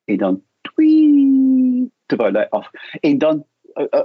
en 0.08 0.20
dan 0.24 0.40
twee 0.70 1.86
terwyl 2.08 2.40
hy 2.40 2.46
af 2.56 2.68
en 3.04 3.22
dan 3.22 3.44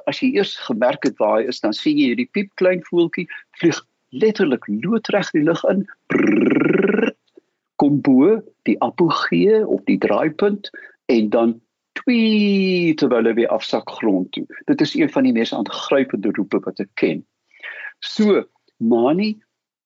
as 0.05 0.19
jy 0.21 0.33
eers 0.37 0.53
gemerk 0.67 1.05
het 1.07 1.17
waar 1.21 1.39
hy 1.39 1.49
is, 1.49 1.61
dan 1.63 1.73
sien 1.73 1.97
jy 1.97 2.11
hierdie 2.11 2.29
piep 2.35 2.51
klein 2.61 2.83
voeltjie 2.89 3.25
vlieg 3.59 3.79
letterlik 4.13 4.65
loodreg 4.69 5.31
die 5.33 5.43
lug 5.47 5.63
in. 5.71 5.85
Kom 7.81 7.99
bo 8.05 8.37
die 8.69 8.77
apogee 8.85 9.63
of 9.65 9.81
die 9.89 9.97
draaipunt 9.97 10.69
en 11.11 11.29
dan 11.33 11.55
twee 11.97 12.93
terwyl 12.99 13.29
hy 13.29 13.35
weer 13.37 13.53
afsak 13.53 13.89
grond 13.99 14.31
toe. 14.35 14.45
Dit 14.69 14.81
is 14.85 14.93
een 14.97 15.09
van 15.13 15.25
die 15.27 15.33
mees 15.33 15.53
aangrypende 15.55 16.33
roepe 16.37 16.61
wat 16.65 16.81
ek 16.83 16.91
ken. 17.01 17.23
So, 18.05 18.43
Mani 18.77 19.35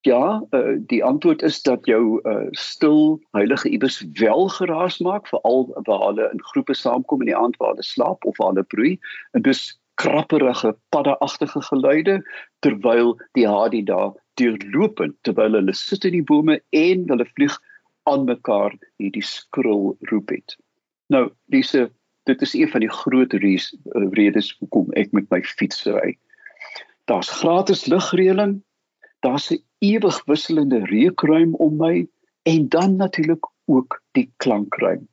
Ja, 0.02 0.46
uh, 0.52 0.76
die 0.88 1.04
antwoord 1.04 1.42
is 1.42 1.62
dat 1.62 1.86
jou 1.86 2.20
uh, 2.24 2.48
stil 2.52 3.20
heilige 3.32 3.70
ibis 3.70 4.06
wel 4.14 4.48
geraas 4.48 5.00
maak 5.00 5.28
veral 5.28 5.66
waar 5.88 6.06
hulle 6.06 6.30
in 6.34 6.44
groepe 6.52 6.74
saamkom 6.74 7.22
in 7.22 7.32
die 7.32 7.38
aand 7.38 7.58
waar 7.58 7.74
hulle 7.74 7.84
slaap 7.84 8.26
of 8.26 8.38
waar 8.38 8.54
hulle 8.54 8.64
broei 8.64 9.00
en 9.32 9.42
dus 9.42 9.80
krapperige 9.98 10.76
paddaagtige 10.90 11.62
geluide 11.62 12.22
terwyl 12.60 13.16
die 13.34 13.48
hadi 13.48 13.82
daar 13.84 14.14
deurlopend 14.38 15.18
terwyl 15.26 15.58
hulle 15.58 15.74
sit 15.74 16.06
in 16.06 16.20
die 16.20 16.24
bome 16.24 16.60
en 16.70 17.08
hulle 17.10 17.26
vlieg 17.34 17.58
aan 18.08 18.30
mekaar 18.30 18.78
hierdie 19.02 19.26
skril 19.26 19.98
roep 20.12 20.30
het. 20.30 20.56
Nou, 21.10 21.28
dis 21.52 21.74
dit 22.28 22.42
is 22.44 22.54
een 22.54 22.70
van 22.70 22.84
die 22.84 22.92
groot 22.92 23.34
redes 23.34 24.54
hoekom 24.60 24.94
ek 25.00 25.12
met 25.16 25.28
my 25.34 25.42
fiets 25.42 25.86
ry. 25.88 26.14
Daar's 27.10 27.32
gratis 27.42 27.86
ligreëling 27.88 28.60
daar's 29.26 29.52
'n 29.52 29.64
ewig 29.80 30.26
wisselende 30.26 30.86
reukruim 30.86 31.56
om 31.56 31.76
my 31.76 32.08
en 32.44 32.70
dan 32.70 32.96
natuurlik 32.96 33.48
ook 33.66 34.02
die 34.12 34.34
klankruim. 34.36 35.08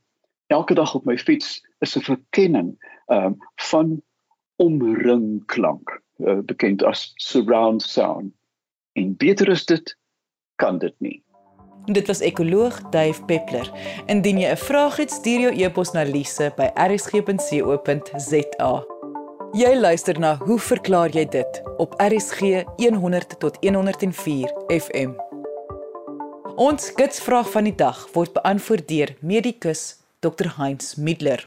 Elke 0.46 0.74
dag 0.74 0.94
op 0.94 1.04
my 1.04 1.18
fiets 1.18 1.66
is 1.78 1.96
'n 1.96 2.00
verkenning 2.00 2.78
um, 3.06 3.36
van 3.56 4.02
omringklank, 4.56 6.02
uh, 6.16 6.38
bekend 6.38 6.82
as 6.82 7.12
surround 7.14 7.82
sound. 7.82 8.32
En 8.92 9.16
beter 9.16 9.48
is 9.48 9.64
dit 9.64 9.98
kan 10.54 10.78
dit 10.78 10.94
nie. 10.98 11.22
Dit 11.84 12.06
was 12.06 12.20
ekoloog 12.20 12.80
Dave 12.90 13.24
Peppler. 13.24 13.72
Indien 14.06 14.38
jy 14.38 14.50
'n 14.50 14.56
vraag 14.56 14.96
het, 14.96 15.10
stuur 15.10 15.40
jou 15.40 15.62
e-pos 15.62 15.92
na 15.92 16.02
lise@rsg.co.za. 16.02 18.93
Jy 19.54 19.76
luister 19.78 20.16
na 20.18 20.32
Hoe 20.42 20.56
verklaar 20.58 21.12
jy 21.14 21.22
dit 21.30 21.58
op 21.78 21.92
RSG 22.02 22.64
100 22.82 23.36
tot 23.38 23.60
104 23.62 24.50
FM. 24.74 25.12
Ons 26.58 26.88
gitsvraag 26.96 27.52
van 27.52 27.68
die 27.68 27.74
dag 27.78 28.00
word 28.16 28.32
beantwoord 28.34 28.88
deur 28.90 29.12
medikus 29.22 29.84
Dr 30.26 30.56
Heinz 30.56 30.96
Middler. 30.98 31.46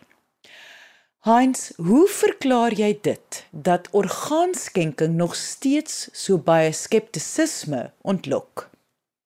Heinz, 1.28 1.74
hoe 1.76 2.06
verklaar 2.08 2.72
jy 2.80 2.94
dit 3.04 3.44
dat 3.52 3.92
orgaanskenking 3.92 5.20
nog 5.20 5.36
steeds 5.36 6.08
so 6.16 6.40
baie 6.40 6.72
skeptisisme 6.72 7.90
ontlok? 8.08 8.70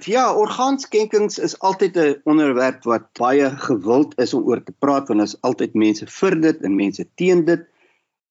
Ja, 0.09 0.31
orgaanskenkings 0.33 1.37
is 1.37 1.59
altyd 1.59 1.97
'n 1.97 2.21
onderwerp 2.25 2.83
wat 2.89 3.13
baie 3.13 3.49
gewild 3.69 4.17
is 4.17 4.33
om 4.33 4.41
oor 4.49 4.63
te 4.63 4.73
praat 4.79 5.07
want 5.07 5.21
ons 5.21 5.37
altyd 5.41 5.73
mense 5.73 6.07
vir 6.07 6.41
dit 6.41 6.63
en 6.65 6.75
mense 6.75 7.05
teen 7.15 7.45
dit 7.45 7.69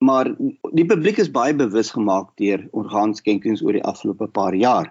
maar 0.01 0.31
die 0.73 0.87
publiek 0.89 1.19
is 1.21 1.31
baie 1.33 1.55
bewus 1.55 1.91
gemaak 1.93 2.33
deur 2.41 2.63
orgaanskenkings 2.73 3.63
oor 3.65 3.77
die 3.77 3.85
afgelope 3.85 4.31
paar 4.33 4.57
jaar. 4.57 4.89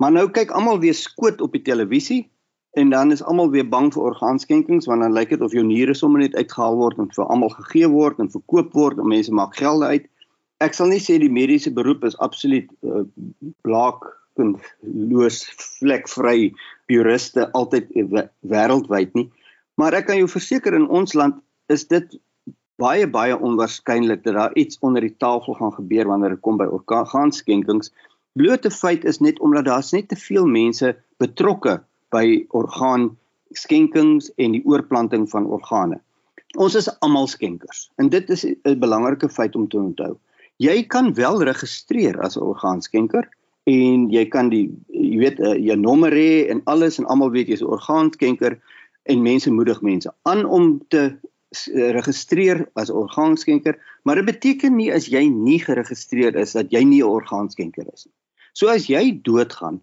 Maar 0.00 0.14
nou 0.14 0.28
kyk 0.32 0.54
almal 0.56 0.80
weer 0.80 0.96
skoot 0.96 1.40
op 1.44 1.52
die 1.52 1.64
televisie 1.64 2.22
en 2.80 2.90
dan 2.94 3.12
is 3.12 3.22
almal 3.22 3.50
weer 3.52 3.68
bang 3.68 3.90
vir 3.92 4.08
orgaanskenkings 4.08 4.88
want 4.88 5.04
dan 5.04 5.12
lyk 5.12 5.34
dit 5.34 5.44
of 5.44 5.52
jou 5.52 5.64
niere 5.66 5.94
sommer 5.94 6.24
net 6.24 6.36
uitgehaal 6.38 6.78
word 6.80 7.02
en 7.02 7.12
vir 7.12 7.28
almal 7.28 7.52
gegee 7.58 7.90
word 7.92 8.24
en 8.24 8.32
verkoop 8.32 8.72
word 8.78 9.02
en 9.02 9.12
mense 9.12 9.34
maak 9.36 9.54
gelde 9.60 9.92
uit. 9.92 10.08
Ek 10.64 10.74
sal 10.78 10.88
nie 10.88 11.02
sê 11.02 11.18
die 11.20 11.32
mediese 11.32 11.74
beroep 11.74 12.06
is 12.08 12.16
absoluut 12.24 12.72
uh, 12.88 13.04
blaak 13.66 14.08
en 14.40 14.56
loos 15.12 15.42
vlekvry 15.60 16.54
juriste 16.88 17.50
altyd 17.52 17.92
wêreldwyd 18.48 19.12
nie. 19.18 19.28
Maar 19.76 20.00
ek 20.00 20.08
kan 20.08 20.20
jou 20.20 20.28
verseker 20.30 20.72
in 20.76 20.88
ons 20.88 21.12
land 21.18 21.36
is 21.72 21.84
dit 21.92 22.16
baie 22.82 23.06
baie 23.06 23.36
onwaarskynlik 23.38 24.24
dat 24.26 24.34
daar 24.34 24.54
iets 24.58 24.78
onder 24.80 25.04
die 25.04 25.14
tafel 25.22 25.54
gaan 25.54 25.74
gebeur 25.76 26.08
wanneer 26.10 26.34
dit 26.34 26.42
kom 26.46 26.58
by 26.58 26.66
orgaanskenkings. 26.66 27.92
Blote 28.38 28.70
feit 28.70 29.04
is 29.04 29.20
net 29.20 29.40
omdat 29.40 29.68
daar's 29.68 29.92
net 29.92 30.08
te 30.08 30.16
veel 30.16 30.46
mense 30.46 30.94
betrokke 31.22 31.78
by 32.14 32.24
orgaanskenkings 32.58 34.32
en 34.36 34.56
die 34.56 34.64
oorplanting 34.68 35.28
van 35.30 35.46
organe. 35.46 36.00
Ons 36.60 36.76
is 36.76 36.90
almal 37.00 37.28
skenkers 37.30 37.86
en 38.00 38.10
dit 38.12 38.30
is 38.30 38.44
'n 38.44 38.78
belangrike 38.80 39.28
feit 39.28 39.56
om 39.56 39.68
te 39.68 39.78
onthou. 39.78 40.16
Jy 40.58 40.82
kan 40.82 41.14
wel 41.14 41.42
registreer 41.42 42.20
as 42.20 42.36
'n 42.36 42.42
orgaanskenker 42.42 43.28
en 43.64 44.10
jy 44.10 44.24
kan 44.28 44.48
die 44.48 44.68
jy 44.88 45.18
weet 45.18 45.40
eh, 45.40 45.56
jou 45.56 45.76
nommer 45.76 46.12
hê 46.12 46.50
en 46.50 46.62
alles 46.64 46.98
en 46.98 47.06
almal 47.06 47.30
weet 47.30 47.48
jy's 47.48 47.62
'n 47.62 47.72
orgaanskenker 47.78 48.58
en 49.02 49.22
mense 49.22 49.50
moedig 49.50 49.80
mense 49.82 50.12
aan 50.22 50.44
om 50.44 50.80
te 50.88 51.12
registreer 51.74 52.64
as 52.80 52.90
orgaanskenker, 52.90 53.78
maar 54.04 54.20
dit 54.20 54.28
beteken 54.30 54.76
nie 54.76 54.90
as 54.92 55.08
jy 55.12 55.26
nie 55.28 55.58
geregistreer 55.62 56.36
is 56.36 56.54
dat 56.56 56.72
jy 56.72 56.84
nie 56.84 57.02
'n 57.02 57.12
orgaanskenker 57.20 57.86
is 57.92 58.06
nie. 58.06 58.14
So 58.54 58.68
as 58.68 58.88
jy 58.88 59.22
doodgaan, 59.24 59.80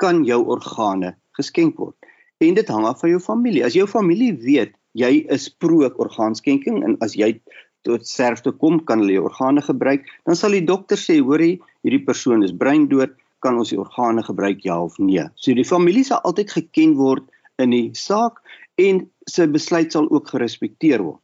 kan 0.00 0.24
jou 0.24 0.44
organe 0.44 1.14
geskenk 1.38 1.78
word. 1.78 1.96
En 2.40 2.54
dit 2.54 2.68
hang 2.68 2.86
af 2.88 3.00
van 3.00 3.10
jou 3.10 3.20
familie. 3.20 3.64
As 3.64 3.76
jou 3.76 3.86
familie 3.86 4.32
weet 4.32 4.72
jy 4.92 5.26
is 5.30 5.48
pro 5.48 5.88
orgaanskenking 5.88 6.82
en 6.84 6.96
as 7.00 7.14
jy 7.14 7.40
tot 7.82 8.04
sterfte 8.06 8.52
kom, 8.52 8.80
kan 8.84 9.00
hulle 9.00 9.16
jou 9.16 9.24
organe 9.28 9.62
gebruik, 9.64 10.04
dan 10.28 10.36
sal 10.36 10.52
die 10.56 10.64
dokter 10.64 10.96
sê, 11.00 11.20
hoorie, 11.24 11.60
hierdie 11.84 12.04
persoon 12.04 12.44
is 12.44 12.52
breindood, 12.52 13.14
kan 13.40 13.56
ons 13.56 13.72
die 13.72 13.80
organe 13.80 14.22
gebruik 14.26 14.64
ja 14.66 14.76
of 14.82 14.98
nee. 15.00 15.24
So 15.40 15.54
die 15.56 15.64
familie 15.64 16.04
sal 16.04 16.20
altyd 16.28 16.52
geken 16.52 16.96
word 16.98 17.24
in 17.60 17.72
die 17.72 17.86
saak 17.96 18.40
en 18.88 19.02
sy 19.30 19.46
besluit 19.46 19.92
sal 19.92 20.08
ook 20.10 20.32
gerespekteer 20.32 21.02
word. 21.04 21.22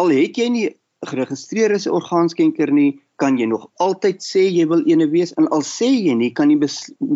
Al 0.00 0.12
het 0.12 0.38
jy 0.38 0.48
nie 0.52 0.66
geregistreer 1.06 1.74
as 1.74 1.86
'n 1.86 1.94
orgaanskenker 1.98 2.72
nie, 2.72 3.00
kan 3.16 3.38
jy 3.38 3.46
nog 3.46 3.68
altyd 3.80 4.20
sê 4.20 4.44
jy 4.52 4.66
wil 4.68 4.82
eene 4.86 5.08
wees 5.10 5.32
en 5.40 5.48
al 5.48 5.62
sê 5.62 5.88
jy 5.88 6.14
nie, 6.14 6.30
kan 6.30 6.50
jy 6.50 6.58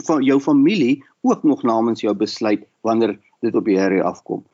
van 0.07 0.23
jou 0.23 0.39
familie 0.41 1.03
ook 1.23 1.45
nog 1.45 1.63
namens 1.63 2.01
jou 2.01 2.15
besluit 2.15 2.65
wanneer 2.83 3.19
dit 3.43 3.55
op 3.55 3.65
die 3.65 3.79
herrie 3.79 4.03
afkom. 4.03 4.45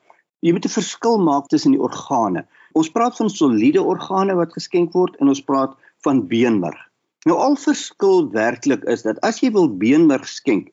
Jy 0.42 0.52
moet 0.52 0.66
'n 0.66 0.78
verskil 0.78 1.18
maak 1.18 1.48
tussen 1.48 1.72
die 1.72 1.80
organe. 1.80 2.46
Ons 2.74 2.90
praat 2.90 3.16
van 3.16 3.30
soliede 3.30 3.82
organe 3.82 4.34
wat 4.34 4.52
geskenk 4.52 4.92
word 4.92 5.16
en 5.20 5.28
ons 5.28 5.40
praat 5.40 5.74
van 6.04 6.26
beenmerg. 6.28 6.78
Nou 7.26 7.38
al 7.38 7.56
verskil 7.56 8.30
werklik 8.30 8.84
is 8.84 9.02
dat 9.02 9.18
as 9.22 9.40
jy 9.40 9.50
wil 9.50 9.68
beenmerg 9.68 10.28
skenk, 10.28 10.68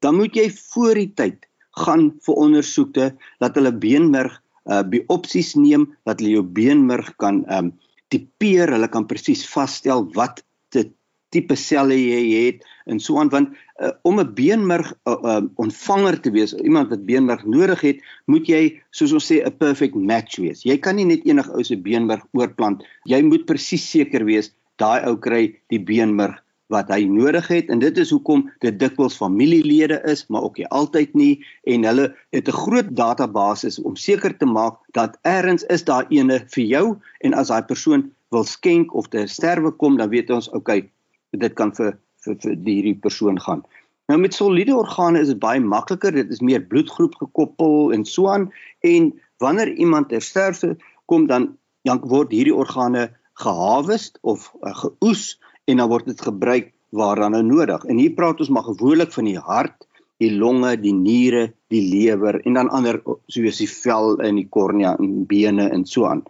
dan 0.00 0.16
moet 0.16 0.34
jy 0.34 0.50
voor 0.50 0.94
die 0.94 1.12
tyd 1.14 1.46
gaan 1.72 2.10
vir 2.26 2.34
ondersoeke 2.34 3.12
dat 3.40 3.54
hulle 3.54 3.72
beenmerg 3.72 4.40
uh 4.70 4.82
biopsies 4.86 5.56
neem 5.58 5.88
dat 6.06 6.20
hulle 6.20 6.36
jou 6.36 6.44
beenmerg 6.46 7.16
kan 7.18 7.42
um 7.50 7.72
tipeer, 8.12 8.70
hulle 8.70 8.88
kan 8.92 9.08
presies 9.08 9.42
vasstel 9.48 10.04
wat 10.14 10.42
te 10.70 10.84
tipe 11.32 11.56
selle 11.56 11.96
jy 11.96 12.20
het 12.30 12.66
en 12.90 13.00
so 13.00 13.16
aan 13.20 13.30
want 13.32 13.52
uh, 13.80 13.92
om 14.04 14.20
'n 14.20 14.34
beenmerg 14.34 14.92
uh, 15.08 15.16
uh, 15.16 15.42
ontvanger 15.56 16.20
te 16.20 16.30
wees, 16.30 16.52
iemand 16.54 16.90
wat 16.90 17.06
beenmerg 17.06 17.44
nodig 17.44 17.80
het, 17.80 17.98
moet 18.26 18.46
jy 18.48 18.62
soos 18.90 19.12
ons 19.12 19.30
sê 19.30 19.40
'n 19.40 19.56
perfect 19.56 19.94
match 19.94 20.36
wees. 20.38 20.62
Jy 20.62 20.76
kan 20.78 20.96
nie 20.96 21.06
net 21.06 21.24
enige 21.24 21.52
ou 21.52 21.62
se 21.64 21.76
beenmerg 21.76 22.26
oorplant. 22.32 22.82
Jy 23.04 23.22
moet 23.22 23.46
presies 23.46 23.90
seker 23.90 24.24
wees 24.24 24.52
daai 24.76 25.06
ou 25.06 25.16
kry 25.16 25.54
die 25.70 25.80
beenmerg 25.80 26.41
wat 26.72 26.90
hy 26.92 27.04
nodig 27.08 27.46
het. 27.52 27.68
En 27.70 27.82
dit 27.82 27.98
is 28.00 28.10
hoekom 28.10 28.46
dit 28.64 28.78
dikwels 28.80 29.16
familielede 29.20 30.00
is 30.08 30.24
maar 30.28 30.42
ook 30.48 30.58
nie 30.60 30.68
altyd 30.68 31.14
nie. 31.14 31.34
En 31.68 31.84
hulle 31.84 32.08
het 32.32 32.48
'n 32.48 32.60
groot 32.64 32.88
database 32.96 33.76
om 33.82 33.96
seker 33.96 34.36
te 34.36 34.46
maak 34.46 34.80
dat 34.92 35.18
eers 35.22 35.62
is 35.68 35.84
daar 35.84 36.06
ene 36.08 36.42
vir 36.48 36.64
jou. 36.64 36.86
En 37.20 37.34
as 37.34 37.48
daai 37.48 37.62
persoon 37.62 38.10
wil 38.30 38.44
skenk 38.44 38.94
of 38.94 39.08
te 39.08 39.26
sterwe 39.26 39.70
kom 39.70 39.96
dan 39.96 40.08
weet 40.08 40.30
ons 40.30 40.48
okay 40.50 40.90
dit 41.30 41.54
kan 41.54 41.72
vir 41.72 41.98
vir, 42.24 42.36
vir 42.40 42.56
hierdie 42.64 42.98
persoon 43.02 43.40
gaan. 43.40 43.62
Nou 44.10 44.18
met 44.20 44.34
soliede 44.34 44.74
organe 44.76 45.20
is 45.20 45.28
dit 45.28 45.38
baie 45.38 45.60
makliker, 45.60 46.12
dit 46.12 46.30
is 46.30 46.40
meer 46.40 46.62
bloedgroep 46.62 47.14
gekoppel 47.14 47.92
en 47.92 48.04
so 48.04 48.28
aan. 48.28 48.52
En 48.80 49.12
wanneer 49.38 49.72
iemand 49.74 50.08
ter 50.08 50.22
sterfte 50.22 50.76
kom 51.06 51.26
dan 51.26 51.56
dan 51.82 51.98
word 52.06 52.30
hierdie 52.30 52.54
organe 52.54 53.10
gehavest 53.42 54.18
of 54.22 54.52
uh, 54.62 54.74
geoes 54.76 55.40
en 55.64 55.82
dan 55.82 55.90
word 55.90 56.10
dit 56.10 56.20
gebruik 56.20 56.72
waaraan 56.92 57.36
nou 57.36 57.42
nodig. 57.46 57.84
En 57.88 57.98
hier 57.98 58.14
praat 58.16 58.40
ons 58.40 58.50
maar 58.52 58.66
gewoonlik 58.68 59.12
van 59.14 59.28
die 59.28 59.38
hart, 59.38 59.86
die 60.22 60.32
longe, 60.34 60.74
die 60.78 60.94
niere, 60.94 61.52
die 61.72 61.82
lewer 61.82 62.40
en 62.46 62.58
dan 62.58 62.70
ander 62.70 63.00
soos 63.32 63.60
die 63.62 63.70
vel 63.70 64.18
en 64.22 64.38
die 64.38 64.48
kornea 64.48 64.94
en 65.00 65.22
bene 65.26 65.68
en 65.72 65.86
so 65.88 66.06
aan. 66.06 66.22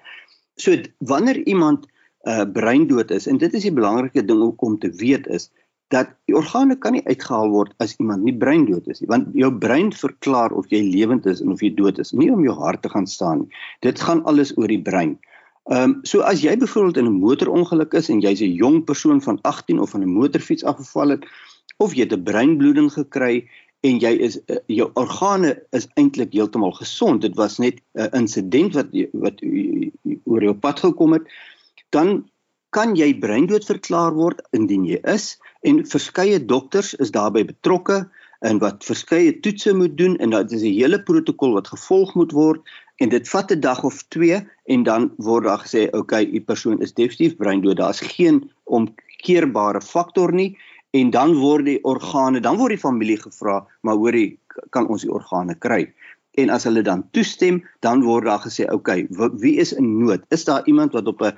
So 0.60 0.76
wanneer 0.98 1.42
iemand 1.46 1.88
uh, 2.28 2.44
breindood 2.52 3.10
is 3.10 3.26
en 3.26 3.40
dit 3.42 3.52
is 3.54 3.66
die 3.66 3.74
belangrike 3.74 4.24
ding 4.24 4.42
om 4.42 4.78
te 4.78 4.92
weet 5.00 5.26
is 5.26 5.50
dat 5.92 6.14
die 6.30 6.36
organe 6.38 6.78
kan 6.80 6.94
nie 6.96 7.04
uitgehaal 7.04 7.50
word 7.52 7.74
as 7.84 7.96
iemand 8.00 8.24
nie 8.24 8.36
breindood 8.36 8.86
is 8.88 9.02
nie 9.02 9.10
want 9.10 9.34
jou 9.36 9.50
brein 9.64 9.90
verklaar 9.92 10.54
of 10.56 10.70
jy 10.72 10.80
lewend 10.86 11.26
is 11.28 11.42
en 11.44 11.52
of 11.52 11.60
jy 11.64 11.72
dood 11.76 11.98
is 12.00 12.14
nie 12.16 12.30
om 12.32 12.44
jou 12.46 12.54
hart 12.56 12.80
te 12.84 12.92
gaan 12.92 13.08
staan 13.10 13.42
nie 13.42 13.64
dit 13.84 14.00
gaan 14.06 14.22
alles 14.30 14.54
oor 14.56 14.70
die 14.70 14.80
brein. 14.80 15.18
Ehm 15.70 15.82
um, 15.82 15.98
so 16.02 16.20
as 16.26 16.40
jy 16.42 16.56
byvoorbeeld 16.58 16.96
in 16.96 17.06
'n 17.06 17.20
motorongeluk 17.22 17.92
is 17.94 18.08
en 18.08 18.20
jy's 18.20 18.40
'n 18.42 18.54
jong 18.54 18.84
persoon 18.84 19.22
van 19.22 19.38
18 19.42 19.80
of 19.80 19.90
van 19.90 20.02
'n 20.02 20.08
motorfiets 20.08 20.64
afgeval 20.64 21.08
het 21.08 21.26
of 21.76 21.94
jy 21.94 22.02
het 22.02 22.12
'n 22.12 22.22
breinbloeding 22.22 22.92
gekry 22.92 23.48
en 23.80 23.98
jy 23.98 24.12
is 24.26 24.40
uh, 24.46 24.56
jou 24.66 24.90
organe 24.94 25.62
is 25.70 25.86
eintlik 25.94 26.32
heeltemal 26.32 26.72
gesond 26.72 27.22
dit 27.22 27.34
was 27.36 27.58
net 27.58 27.80
'n 27.94 28.10
insident 28.12 28.74
wat 28.74 28.88
wat 29.12 29.42
oor 30.24 30.42
jou 30.42 30.54
pad 30.54 30.80
gekom 30.80 31.12
het 31.12 31.22
dan 31.90 32.26
kan 32.70 32.96
jy 32.96 33.18
breindood 33.18 33.64
verklaar 33.64 34.14
word 34.14 34.42
indien 34.50 34.84
jy 34.84 34.98
is 35.04 35.38
en 35.60 35.86
verskeie 35.86 36.44
dokters 36.44 36.94
is 36.94 37.10
daarbey 37.10 37.44
betrokke 37.44 38.08
en 38.40 38.58
wat 38.58 38.84
verskeie 38.84 39.40
toetse 39.40 39.74
moet 39.74 39.96
doen 39.98 40.16
en 40.16 40.30
dit 40.30 40.52
is 40.52 40.62
'n 40.62 40.78
hele 40.78 41.02
protokol 41.02 41.52
wat 41.52 41.68
gevolg 41.68 42.14
moet 42.14 42.32
word 42.32 42.60
en 43.02 43.10
dit 43.10 43.28
vat 43.28 43.50
'n 43.50 43.60
dag 43.60 43.82
of 43.84 44.02
2 44.14 44.38
en 44.74 44.82
dan 44.82 45.10
word 45.16 45.44
daar 45.44 45.62
gesê 45.64 45.88
okay, 45.90 46.24
u 46.24 46.40
persoon 46.40 46.80
is 46.80 46.94
definitief 46.94 47.36
breindood. 47.36 47.76
Daar's 47.76 48.00
geen 48.00 48.50
omkeerbare 48.64 49.80
faktor 49.80 50.32
nie 50.32 50.56
en 50.90 51.10
dan 51.10 51.34
word 51.34 51.64
die 51.64 51.80
organe, 51.84 52.40
dan 52.40 52.56
word 52.56 52.76
die 52.76 52.84
familie 52.86 53.16
gevra, 53.16 53.66
maar 53.80 53.96
hoorie, 53.96 54.38
kan 54.70 54.86
ons 54.88 55.02
die 55.02 55.12
organe 55.12 55.54
kry? 55.54 55.86
En 56.36 56.50
as 56.50 56.64
hulle 56.64 56.82
dan 56.82 57.02
toestem, 57.10 57.62
dan 57.80 58.04
word 58.04 58.24
daar 58.24 58.44
gesê 58.44 58.68
okay, 58.72 59.06
wie 59.40 59.56
is 59.56 59.72
in 59.72 59.98
nood? 59.98 60.20
Is 60.30 60.44
daar 60.44 60.62
iemand 60.66 60.92
wat 60.92 61.06
op 61.06 61.22
'n 61.22 61.32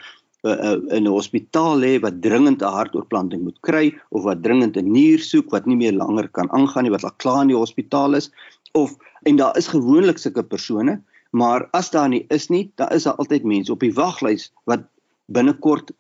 in 0.45 1.05
'n 1.05 1.17
hospitaal 1.17 1.79
lê 1.79 2.01
wat 2.01 2.21
dringend 2.21 2.63
'n 2.63 2.77
hartoortplanting 2.79 3.43
moet 3.43 3.61
kry 3.61 3.95
of 4.11 4.23
wat 4.23 4.43
dringend 4.43 4.77
'n 4.77 4.93
nier 4.93 5.19
soek 5.19 5.51
wat 5.51 5.67
nie 5.67 5.77
meer 5.77 5.93
langer 5.93 6.29
kan 6.29 6.51
aangaan 6.51 6.85
nie 6.85 6.93
wat 6.93 7.05
al 7.05 7.17
klaar 7.17 7.43
in 7.43 7.49
die 7.49 7.57
hospitaal 7.57 8.15
is 8.15 8.31
of 8.73 8.97
en 9.23 9.37
daar 9.37 9.57
is 9.57 9.69
gewoonlik 9.69 10.19
sulke 10.19 10.43
persone 10.43 11.01
maar 11.35 11.67
as 11.75 11.91
daar 11.91 12.09
nie 12.09 12.25
is 12.31 12.47
nie 12.53 12.69
dan 12.79 12.93
is 12.95 13.07
daar 13.09 13.19
altyd 13.23 13.47
mense 13.51 13.73
op 13.75 13.83
die 13.83 13.95
waglys 13.95 14.51
wat 14.71 14.87
binnekort 15.27 15.91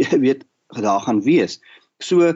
weet 0.24 0.46
daar 0.82 1.02
gaan 1.04 1.20
wees. 1.22 1.60
So 2.02 2.32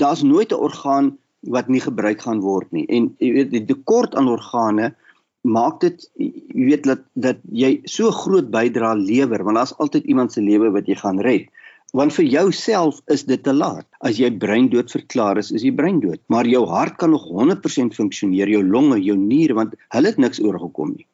daar's 0.00 0.22
nooit 0.22 0.52
'n 0.52 0.64
orgaan 0.68 1.16
wat 1.40 1.68
nie 1.68 1.80
gebruik 1.80 2.20
gaan 2.20 2.40
word 2.40 2.72
nie. 2.72 2.86
En 2.86 3.14
jy 3.18 3.32
weet 3.32 3.50
die 3.50 3.64
tekort 3.64 4.14
aan 4.14 4.28
organe 4.28 4.94
maak 5.40 5.80
dit 5.80 6.08
jy 6.16 6.64
weet 6.70 6.84
dat 6.84 7.04
dat 7.12 7.38
jy 7.52 7.80
so 7.84 8.10
groot 8.10 8.50
bydra 8.50 8.94
lewer 8.94 9.44
want 9.44 9.56
daar's 9.56 9.76
altyd 9.78 10.04
iemand 10.04 10.32
se 10.32 10.40
lewe 10.40 10.70
wat 10.70 10.86
jy 10.86 10.94
gaan 10.94 11.20
red. 11.20 11.48
Want 11.92 12.12
vir 12.12 12.24
jouself 12.24 13.00
is 13.06 13.24
dit 13.24 13.42
te 13.42 13.52
laat. 13.52 13.86
As 14.00 14.16
jy 14.16 14.30
breindood 14.30 14.90
verklaar 14.90 15.38
is 15.38 15.52
is 15.52 15.62
jy 15.62 15.72
breindood. 15.72 16.20
Maar 16.26 16.46
jou 16.46 16.66
hart 16.66 16.96
kan 16.96 17.10
nog 17.10 17.28
100% 17.28 17.94
funksioneer 17.94 18.48
jou 18.48 18.64
longe 18.64 19.00
jou 19.00 19.16
niere 19.16 19.54
want 19.54 19.74
hulle 19.88 20.08
het 20.08 20.16
niks 20.18 20.40
oorgekom 20.40 20.96
nie 20.96 21.06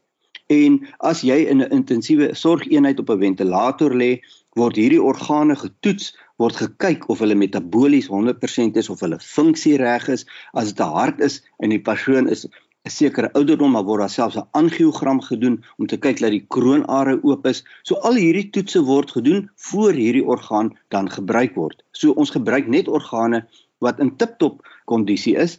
en 0.50 0.80
as 1.10 1.22
jy 1.22 1.38
in 1.52 1.62
'n 1.62 1.72
intensiewe 1.78 2.34
sorgeenheid 2.34 2.98
op 3.00 3.10
'n 3.10 3.22
ventilator 3.26 3.94
lê 3.94 4.20
word 4.58 4.76
hierdie 4.76 5.02
organe 5.02 5.54
getoets 5.56 6.10
word 6.42 6.56
gekyk 6.56 7.06
of 7.12 7.20
hulle 7.22 7.34
metabolies 7.34 8.08
100% 8.08 8.76
is 8.76 8.90
of 8.90 9.00
hulle 9.04 9.18
funksie 9.20 9.76
reg 9.78 10.08
is 10.08 10.26
as 10.54 10.72
dit 10.72 10.80
'n 10.86 10.96
hart 10.98 11.20
is 11.20 11.42
en 11.62 11.70
die 11.70 11.84
persoon 11.90 12.28
is 12.28 12.46
'n 12.46 12.90
sekere 12.90 13.30
ouderdom 13.38 13.72
maar 13.76 13.84
word 13.84 14.00
daar 14.00 14.14
selfs 14.16 14.36
'n 14.36 14.48
angiogram 14.60 15.20
gedoen 15.20 15.62
om 15.78 15.86
te 15.86 15.96
kyk 15.96 16.18
dat 16.20 16.30
die 16.30 16.46
kroonare 16.54 17.20
oop 17.22 17.46
is. 17.46 17.62
So 17.82 17.94
al 18.08 18.14
hierdie 18.14 18.50
toetse 18.50 18.80
word 18.82 19.10
gedoen 19.10 19.50
voor 19.56 19.92
hierdie 19.92 20.24
orgaan 20.24 20.72
dan 20.88 21.10
gebruik 21.10 21.54
word. 21.54 21.82
So 21.92 22.12
ons 22.12 22.30
gebruik 22.30 22.66
net 22.66 22.88
organe 22.88 23.46
wat 23.78 24.00
in 24.00 24.16
tip-top 24.16 24.66
kondisie 24.86 25.36
is 25.36 25.58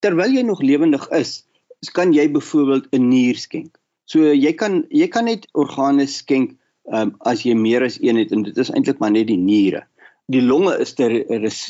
terwyl 0.00 0.30
jy 0.30 0.42
nog 0.42 0.62
lewendig 0.62 1.08
is. 1.10 1.44
Kan 1.92 2.12
jy 2.12 2.28
byvoorbeeld 2.30 2.86
'n 2.92 3.08
nier 3.08 3.36
skenk. 3.36 3.78
So 4.08 4.32
jy 4.32 4.54
kan 4.56 4.82
jy 4.90 5.08
kan 5.12 5.28
net 5.28 5.46
organe 5.54 6.08
skenk 6.08 6.56
um, 6.92 7.14
as 7.28 7.44
jy 7.44 7.54
meer 7.54 7.84
as 7.84 8.00
een 8.00 8.16
het 8.20 8.32
en 8.32 8.42
dit 8.48 8.56
is 8.56 8.72
eintlik 8.72 9.00
maar 9.02 9.12
net 9.12 9.28
die 9.28 9.40
niere 9.40 9.84
die 10.32 10.42
longe 10.44 10.74
is 10.82 10.92
ter 10.96 11.12
res, 11.42 11.60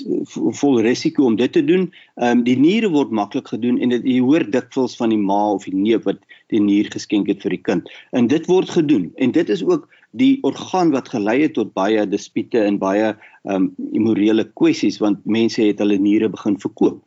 vol 0.59 0.81
risiko 0.83 1.27
om 1.29 1.37
dit 1.39 1.53
te 1.55 1.63
doen. 1.63 1.87
Ehm 2.19 2.41
um, 2.41 2.45
die 2.47 2.57
niere 2.59 2.91
word 2.91 3.13
maklik 3.15 3.53
gedoen 3.53 3.79
en 3.79 3.95
dit 3.95 4.07
jy 4.07 4.19
hoor 4.25 4.45
dikwels 4.55 4.97
van 4.99 5.15
die 5.15 5.21
ma 5.21 5.39
of 5.55 5.69
die 5.69 5.77
neef 5.79 6.09
wat 6.09 6.19
die 6.53 6.61
nier 6.63 6.89
geskenk 6.91 7.31
het 7.31 7.45
vir 7.47 7.55
die 7.55 7.63
kind. 7.71 7.93
En 8.19 8.27
dit 8.31 8.49
word 8.51 8.73
gedoen 8.75 9.09
en 9.23 9.35
dit 9.37 9.53
is 9.55 9.63
ook 9.63 9.87
die 10.19 10.41
orgaan 10.49 10.91
wat 10.91 11.11
gelei 11.15 11.37
het 11.45 11.55
tot 11.55 11.71
baie 11.79 12.03
dispute 12.07 12.59
en 12.59 12.81
baie 12.83 13.13
ehm 13.13 13.55
um, 13.55 13.71
immorele 13.95 14.49
kwessies 14.59 14.99
want 15.05 15.23
mense 15.39 15.63
het 15.63 15.79
hulle 15.85 16.01
niere 16.03 16.31
begin 16.35 16.59
verkoop. 16.59 16.99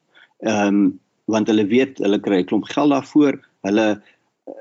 Ehm 0.47 0.67
um, 0.67 0.83
want 1.31 1.51
hulle 1.51 1.67
weet 1.67 1.99
hulle 2.03 2.19
kry 2.19 2.41
'n 2.41 2.47
klomp 2.47 2.71
geld 2.71 2.95
daarvoor. 2.95 3.35
Hulle 3.67 4.01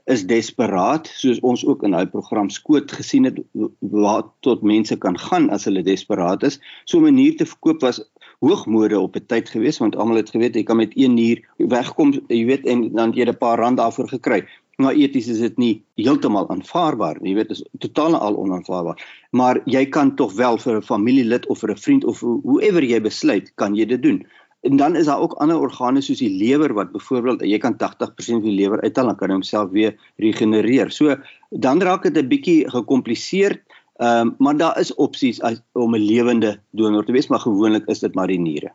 is 0.05 0.27
desperaat 0.29 1.09
soos 1.15 1.41
ons 1.47 1.63
ook 1.67 1.83
in 1.87 1.95
daai 1.97 2.07
program 2.11 2.51
skoot 2.53 2.93
gesien 2.93 3.29
het 3.29 3.39
waar 3.79 4.25
tot 4.47 4.63
mense 4.67 4.97
kan 5.05 5.19
gaan 5.19 5.49
as 5.55 5.65
hulle 5.69 5.83
desperaat 5.87 6.43
is. 6.49 6.59
So 6.85 6.99
'n 6.99 7.09
manier 7.09 7.37
te 7.37 7.47
verkoop 7.47 7.81
was 7.81 8.03
hoogmode 8.41 9.01
op 9.01 9.17
'n 9.17 9.27
tyd 9.27 9.49
gewees 9.49 9.79
want 9.79 9.97
almal 9.97 10.17
het 10.17 10.31
geweet 10.31 10.55
jy 10.55 10.63
kan 10.63 10.77
met 10.77 10.93
een 10.97 11.19
uur 11.19 11.39
wegkom, 11.57 12.13
jy 12.29 12.45
weet 12.47 12.67
en 12.67 12.93
dan 12.93 13.13
jy 13.13 13.25
'n 13.25 13.37
paar 13.37 13.59
rand 13.59 13.77
daarvoor 13.77 14.09
gekry. 14.09 14.47
Maar 14.77 14.95
eties 14.95 15.29
is 15.29 15.39
dit 15.39 15.57
nie 15.57 15.83
heeltemal 15.95 16.49
aanvaarbaar 16.49 17.19
nie. 17.21 17.31
Jy 17.31 17.37
weet 17.37 17.51
is 17.51 17.65
totaal 17.79 18.17
al 18.17 18.37
onaanvaarbaar. 18.37 18.97
Maar 19.31 19.61
jy 19.65 19.87
kan 19.87 20.17
tog 20.17 20.33
wel 20.33 20.59
vir 20.59 20.77
'n 20.77 20.83
familielid 20.83 21.47
of 21.47 21.59
vir 21.59 21.71
'n 21.71 21.77
vriend 21.77 22.05
of 22.05 22.21
whoever 22.21 22.83
jy 22.85 23.01
besluit, 23.01 23.53
kan 23.55 23.75
jy 23.75 23.85
dit 23.85 24.03
doen. 24.03 24.27
En 24.61 24.77
dan 24.77 24.97
is 24.97 25.07
daar 25.07 25.21
ook 25.21 25.33
ander 25.33 25.59
organe 25.59 26.01
soos 26.01 26.19
die 26.19 26.37
lewer 26.37 26.73
wat 26.77 26.93
byvoorbeeld 26.93 27.41
jy 27.41 27.59
kan 27.59 27.75
80% 27.75 27.79
van 28.17 28.43
die 28.45 28.57
lewer 28.59 28.81
uithaal 28.81 29.09
en 29.09 29.17
kan 29.17 29.31
homself 29.31 29.71
weer 29.71 29.97
regenereer. 30.17 30.91
So 30.91 31.17
dan 31.49 31.81
raak 31.83 32.03
dit 32.03 32.17
'n 32.17 32.29
bietjie 32.29 32.71
gekompliseerd. 32.71 33.61
Ehm 33.97 34.27
um, 34.27 34.35
maar 34.39 34.57
daar 34.57 34.79
is 34.79 34.95
opsies 34.95 35.41
as, 35.41 35.61
om 35.73 35.95
'n 35.95 36.01
lewende 36.01 36.61
donor 36.71 37.05
te 37.05 37.13
wees, 37.13 37.27
maar 37.27 37.41
gewoonlik 37.41 37.87
is 37.87 37.99
dit 37.99 38.15
maar 38.15 38.27
die 38.27 38.41
niere. 38.41 38.73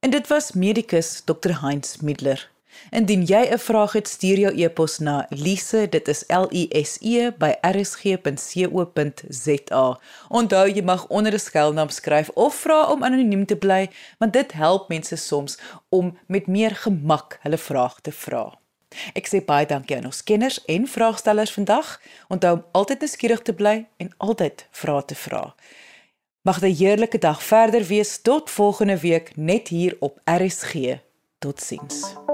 En 0.00 0.10
dit 0.10 0.26
was 0.26 0.52
medikus 0.52 1.22
Dr. 1.24 1.50
Heinz 1.60 1.96
Middler. 1.96 2.53
Indien 2.90 3.24
jy 3.24 3.48
'n 3.50 3.58
vraag 3.58 3.92
het, 3.92 4.08
stuur 4.08 4.38
jou 4.38 4.62
e-pos 4.62 4.98
na 4.98 5.26
lise, 5.28 5.88
dit 5.88 6.08
is 6.08 6.24
L 6.28 6.46
I 6.52 6.68
S 6.82 6.98
E 7.00 7.30
by 7.38 7.54
rsg.co.za. 7.60 8.26
Onthou 10.28 10.68
jy 10.68 10.82
mag 10.82 11.06
onder 11.08 11.32
'n 11.32 11.38
skuilnaam 11.38 11.88
skryf 11.88 12.28
of 12.34 12.54
vra 12.54 12.90
om 12.90 13.04
anoniem 13.04 13.46
te 13.46 13.56
bly, 13.56 13.90
want 14.18 14.32
dit 14.32 14.52
help 14.52 14.88
mense 14.88 15.16
soms 15.16 15.58
om 15.88 16.18
met 16.26 16.46
meer 16.46 16.74
gemak 16.74 17.38
hulle 17.42 17.58
vraag 17.58 18.00
te 18.00 18.12
vra. 18.12 18.58
Ek 19.14 19.26
sê 19.26 19.40
baie 19.44 19.66
dankie 19.66 19.96
aan 19.96 20.06
ons 20.10 20.22
kenners 20.22 20.60
en 20.70 20.86
vraagstellers 20.88 21.52
vandag. 21.52 22.00
Onthou 22.28 22.52
om 22.56 22.64
altyd 22.72 23.00
nuuskierig 23.00 23.42
te 23.42 23.54
bly 23.54 23.86
en 23.96 24.12
altyd 24.16 24.66
vrae 24.70 25.04
te 25.04 25.14
vra. 25.14 25.54
Mag 26.44 26.60
'n 26.60 26.74
heerlike 26.74 27.18
dag 27.18 27.42
verder 27.42 27.84
wees 27.84 28.22
tot 28.22 28.50
volgende 28.50 28.98
week 28.98 29.36
net 29.36 29.68
hier 29.68 29.96
op 30.00 30.20
RSG. 30.24 31.00
Totsiens. 31.38 32.33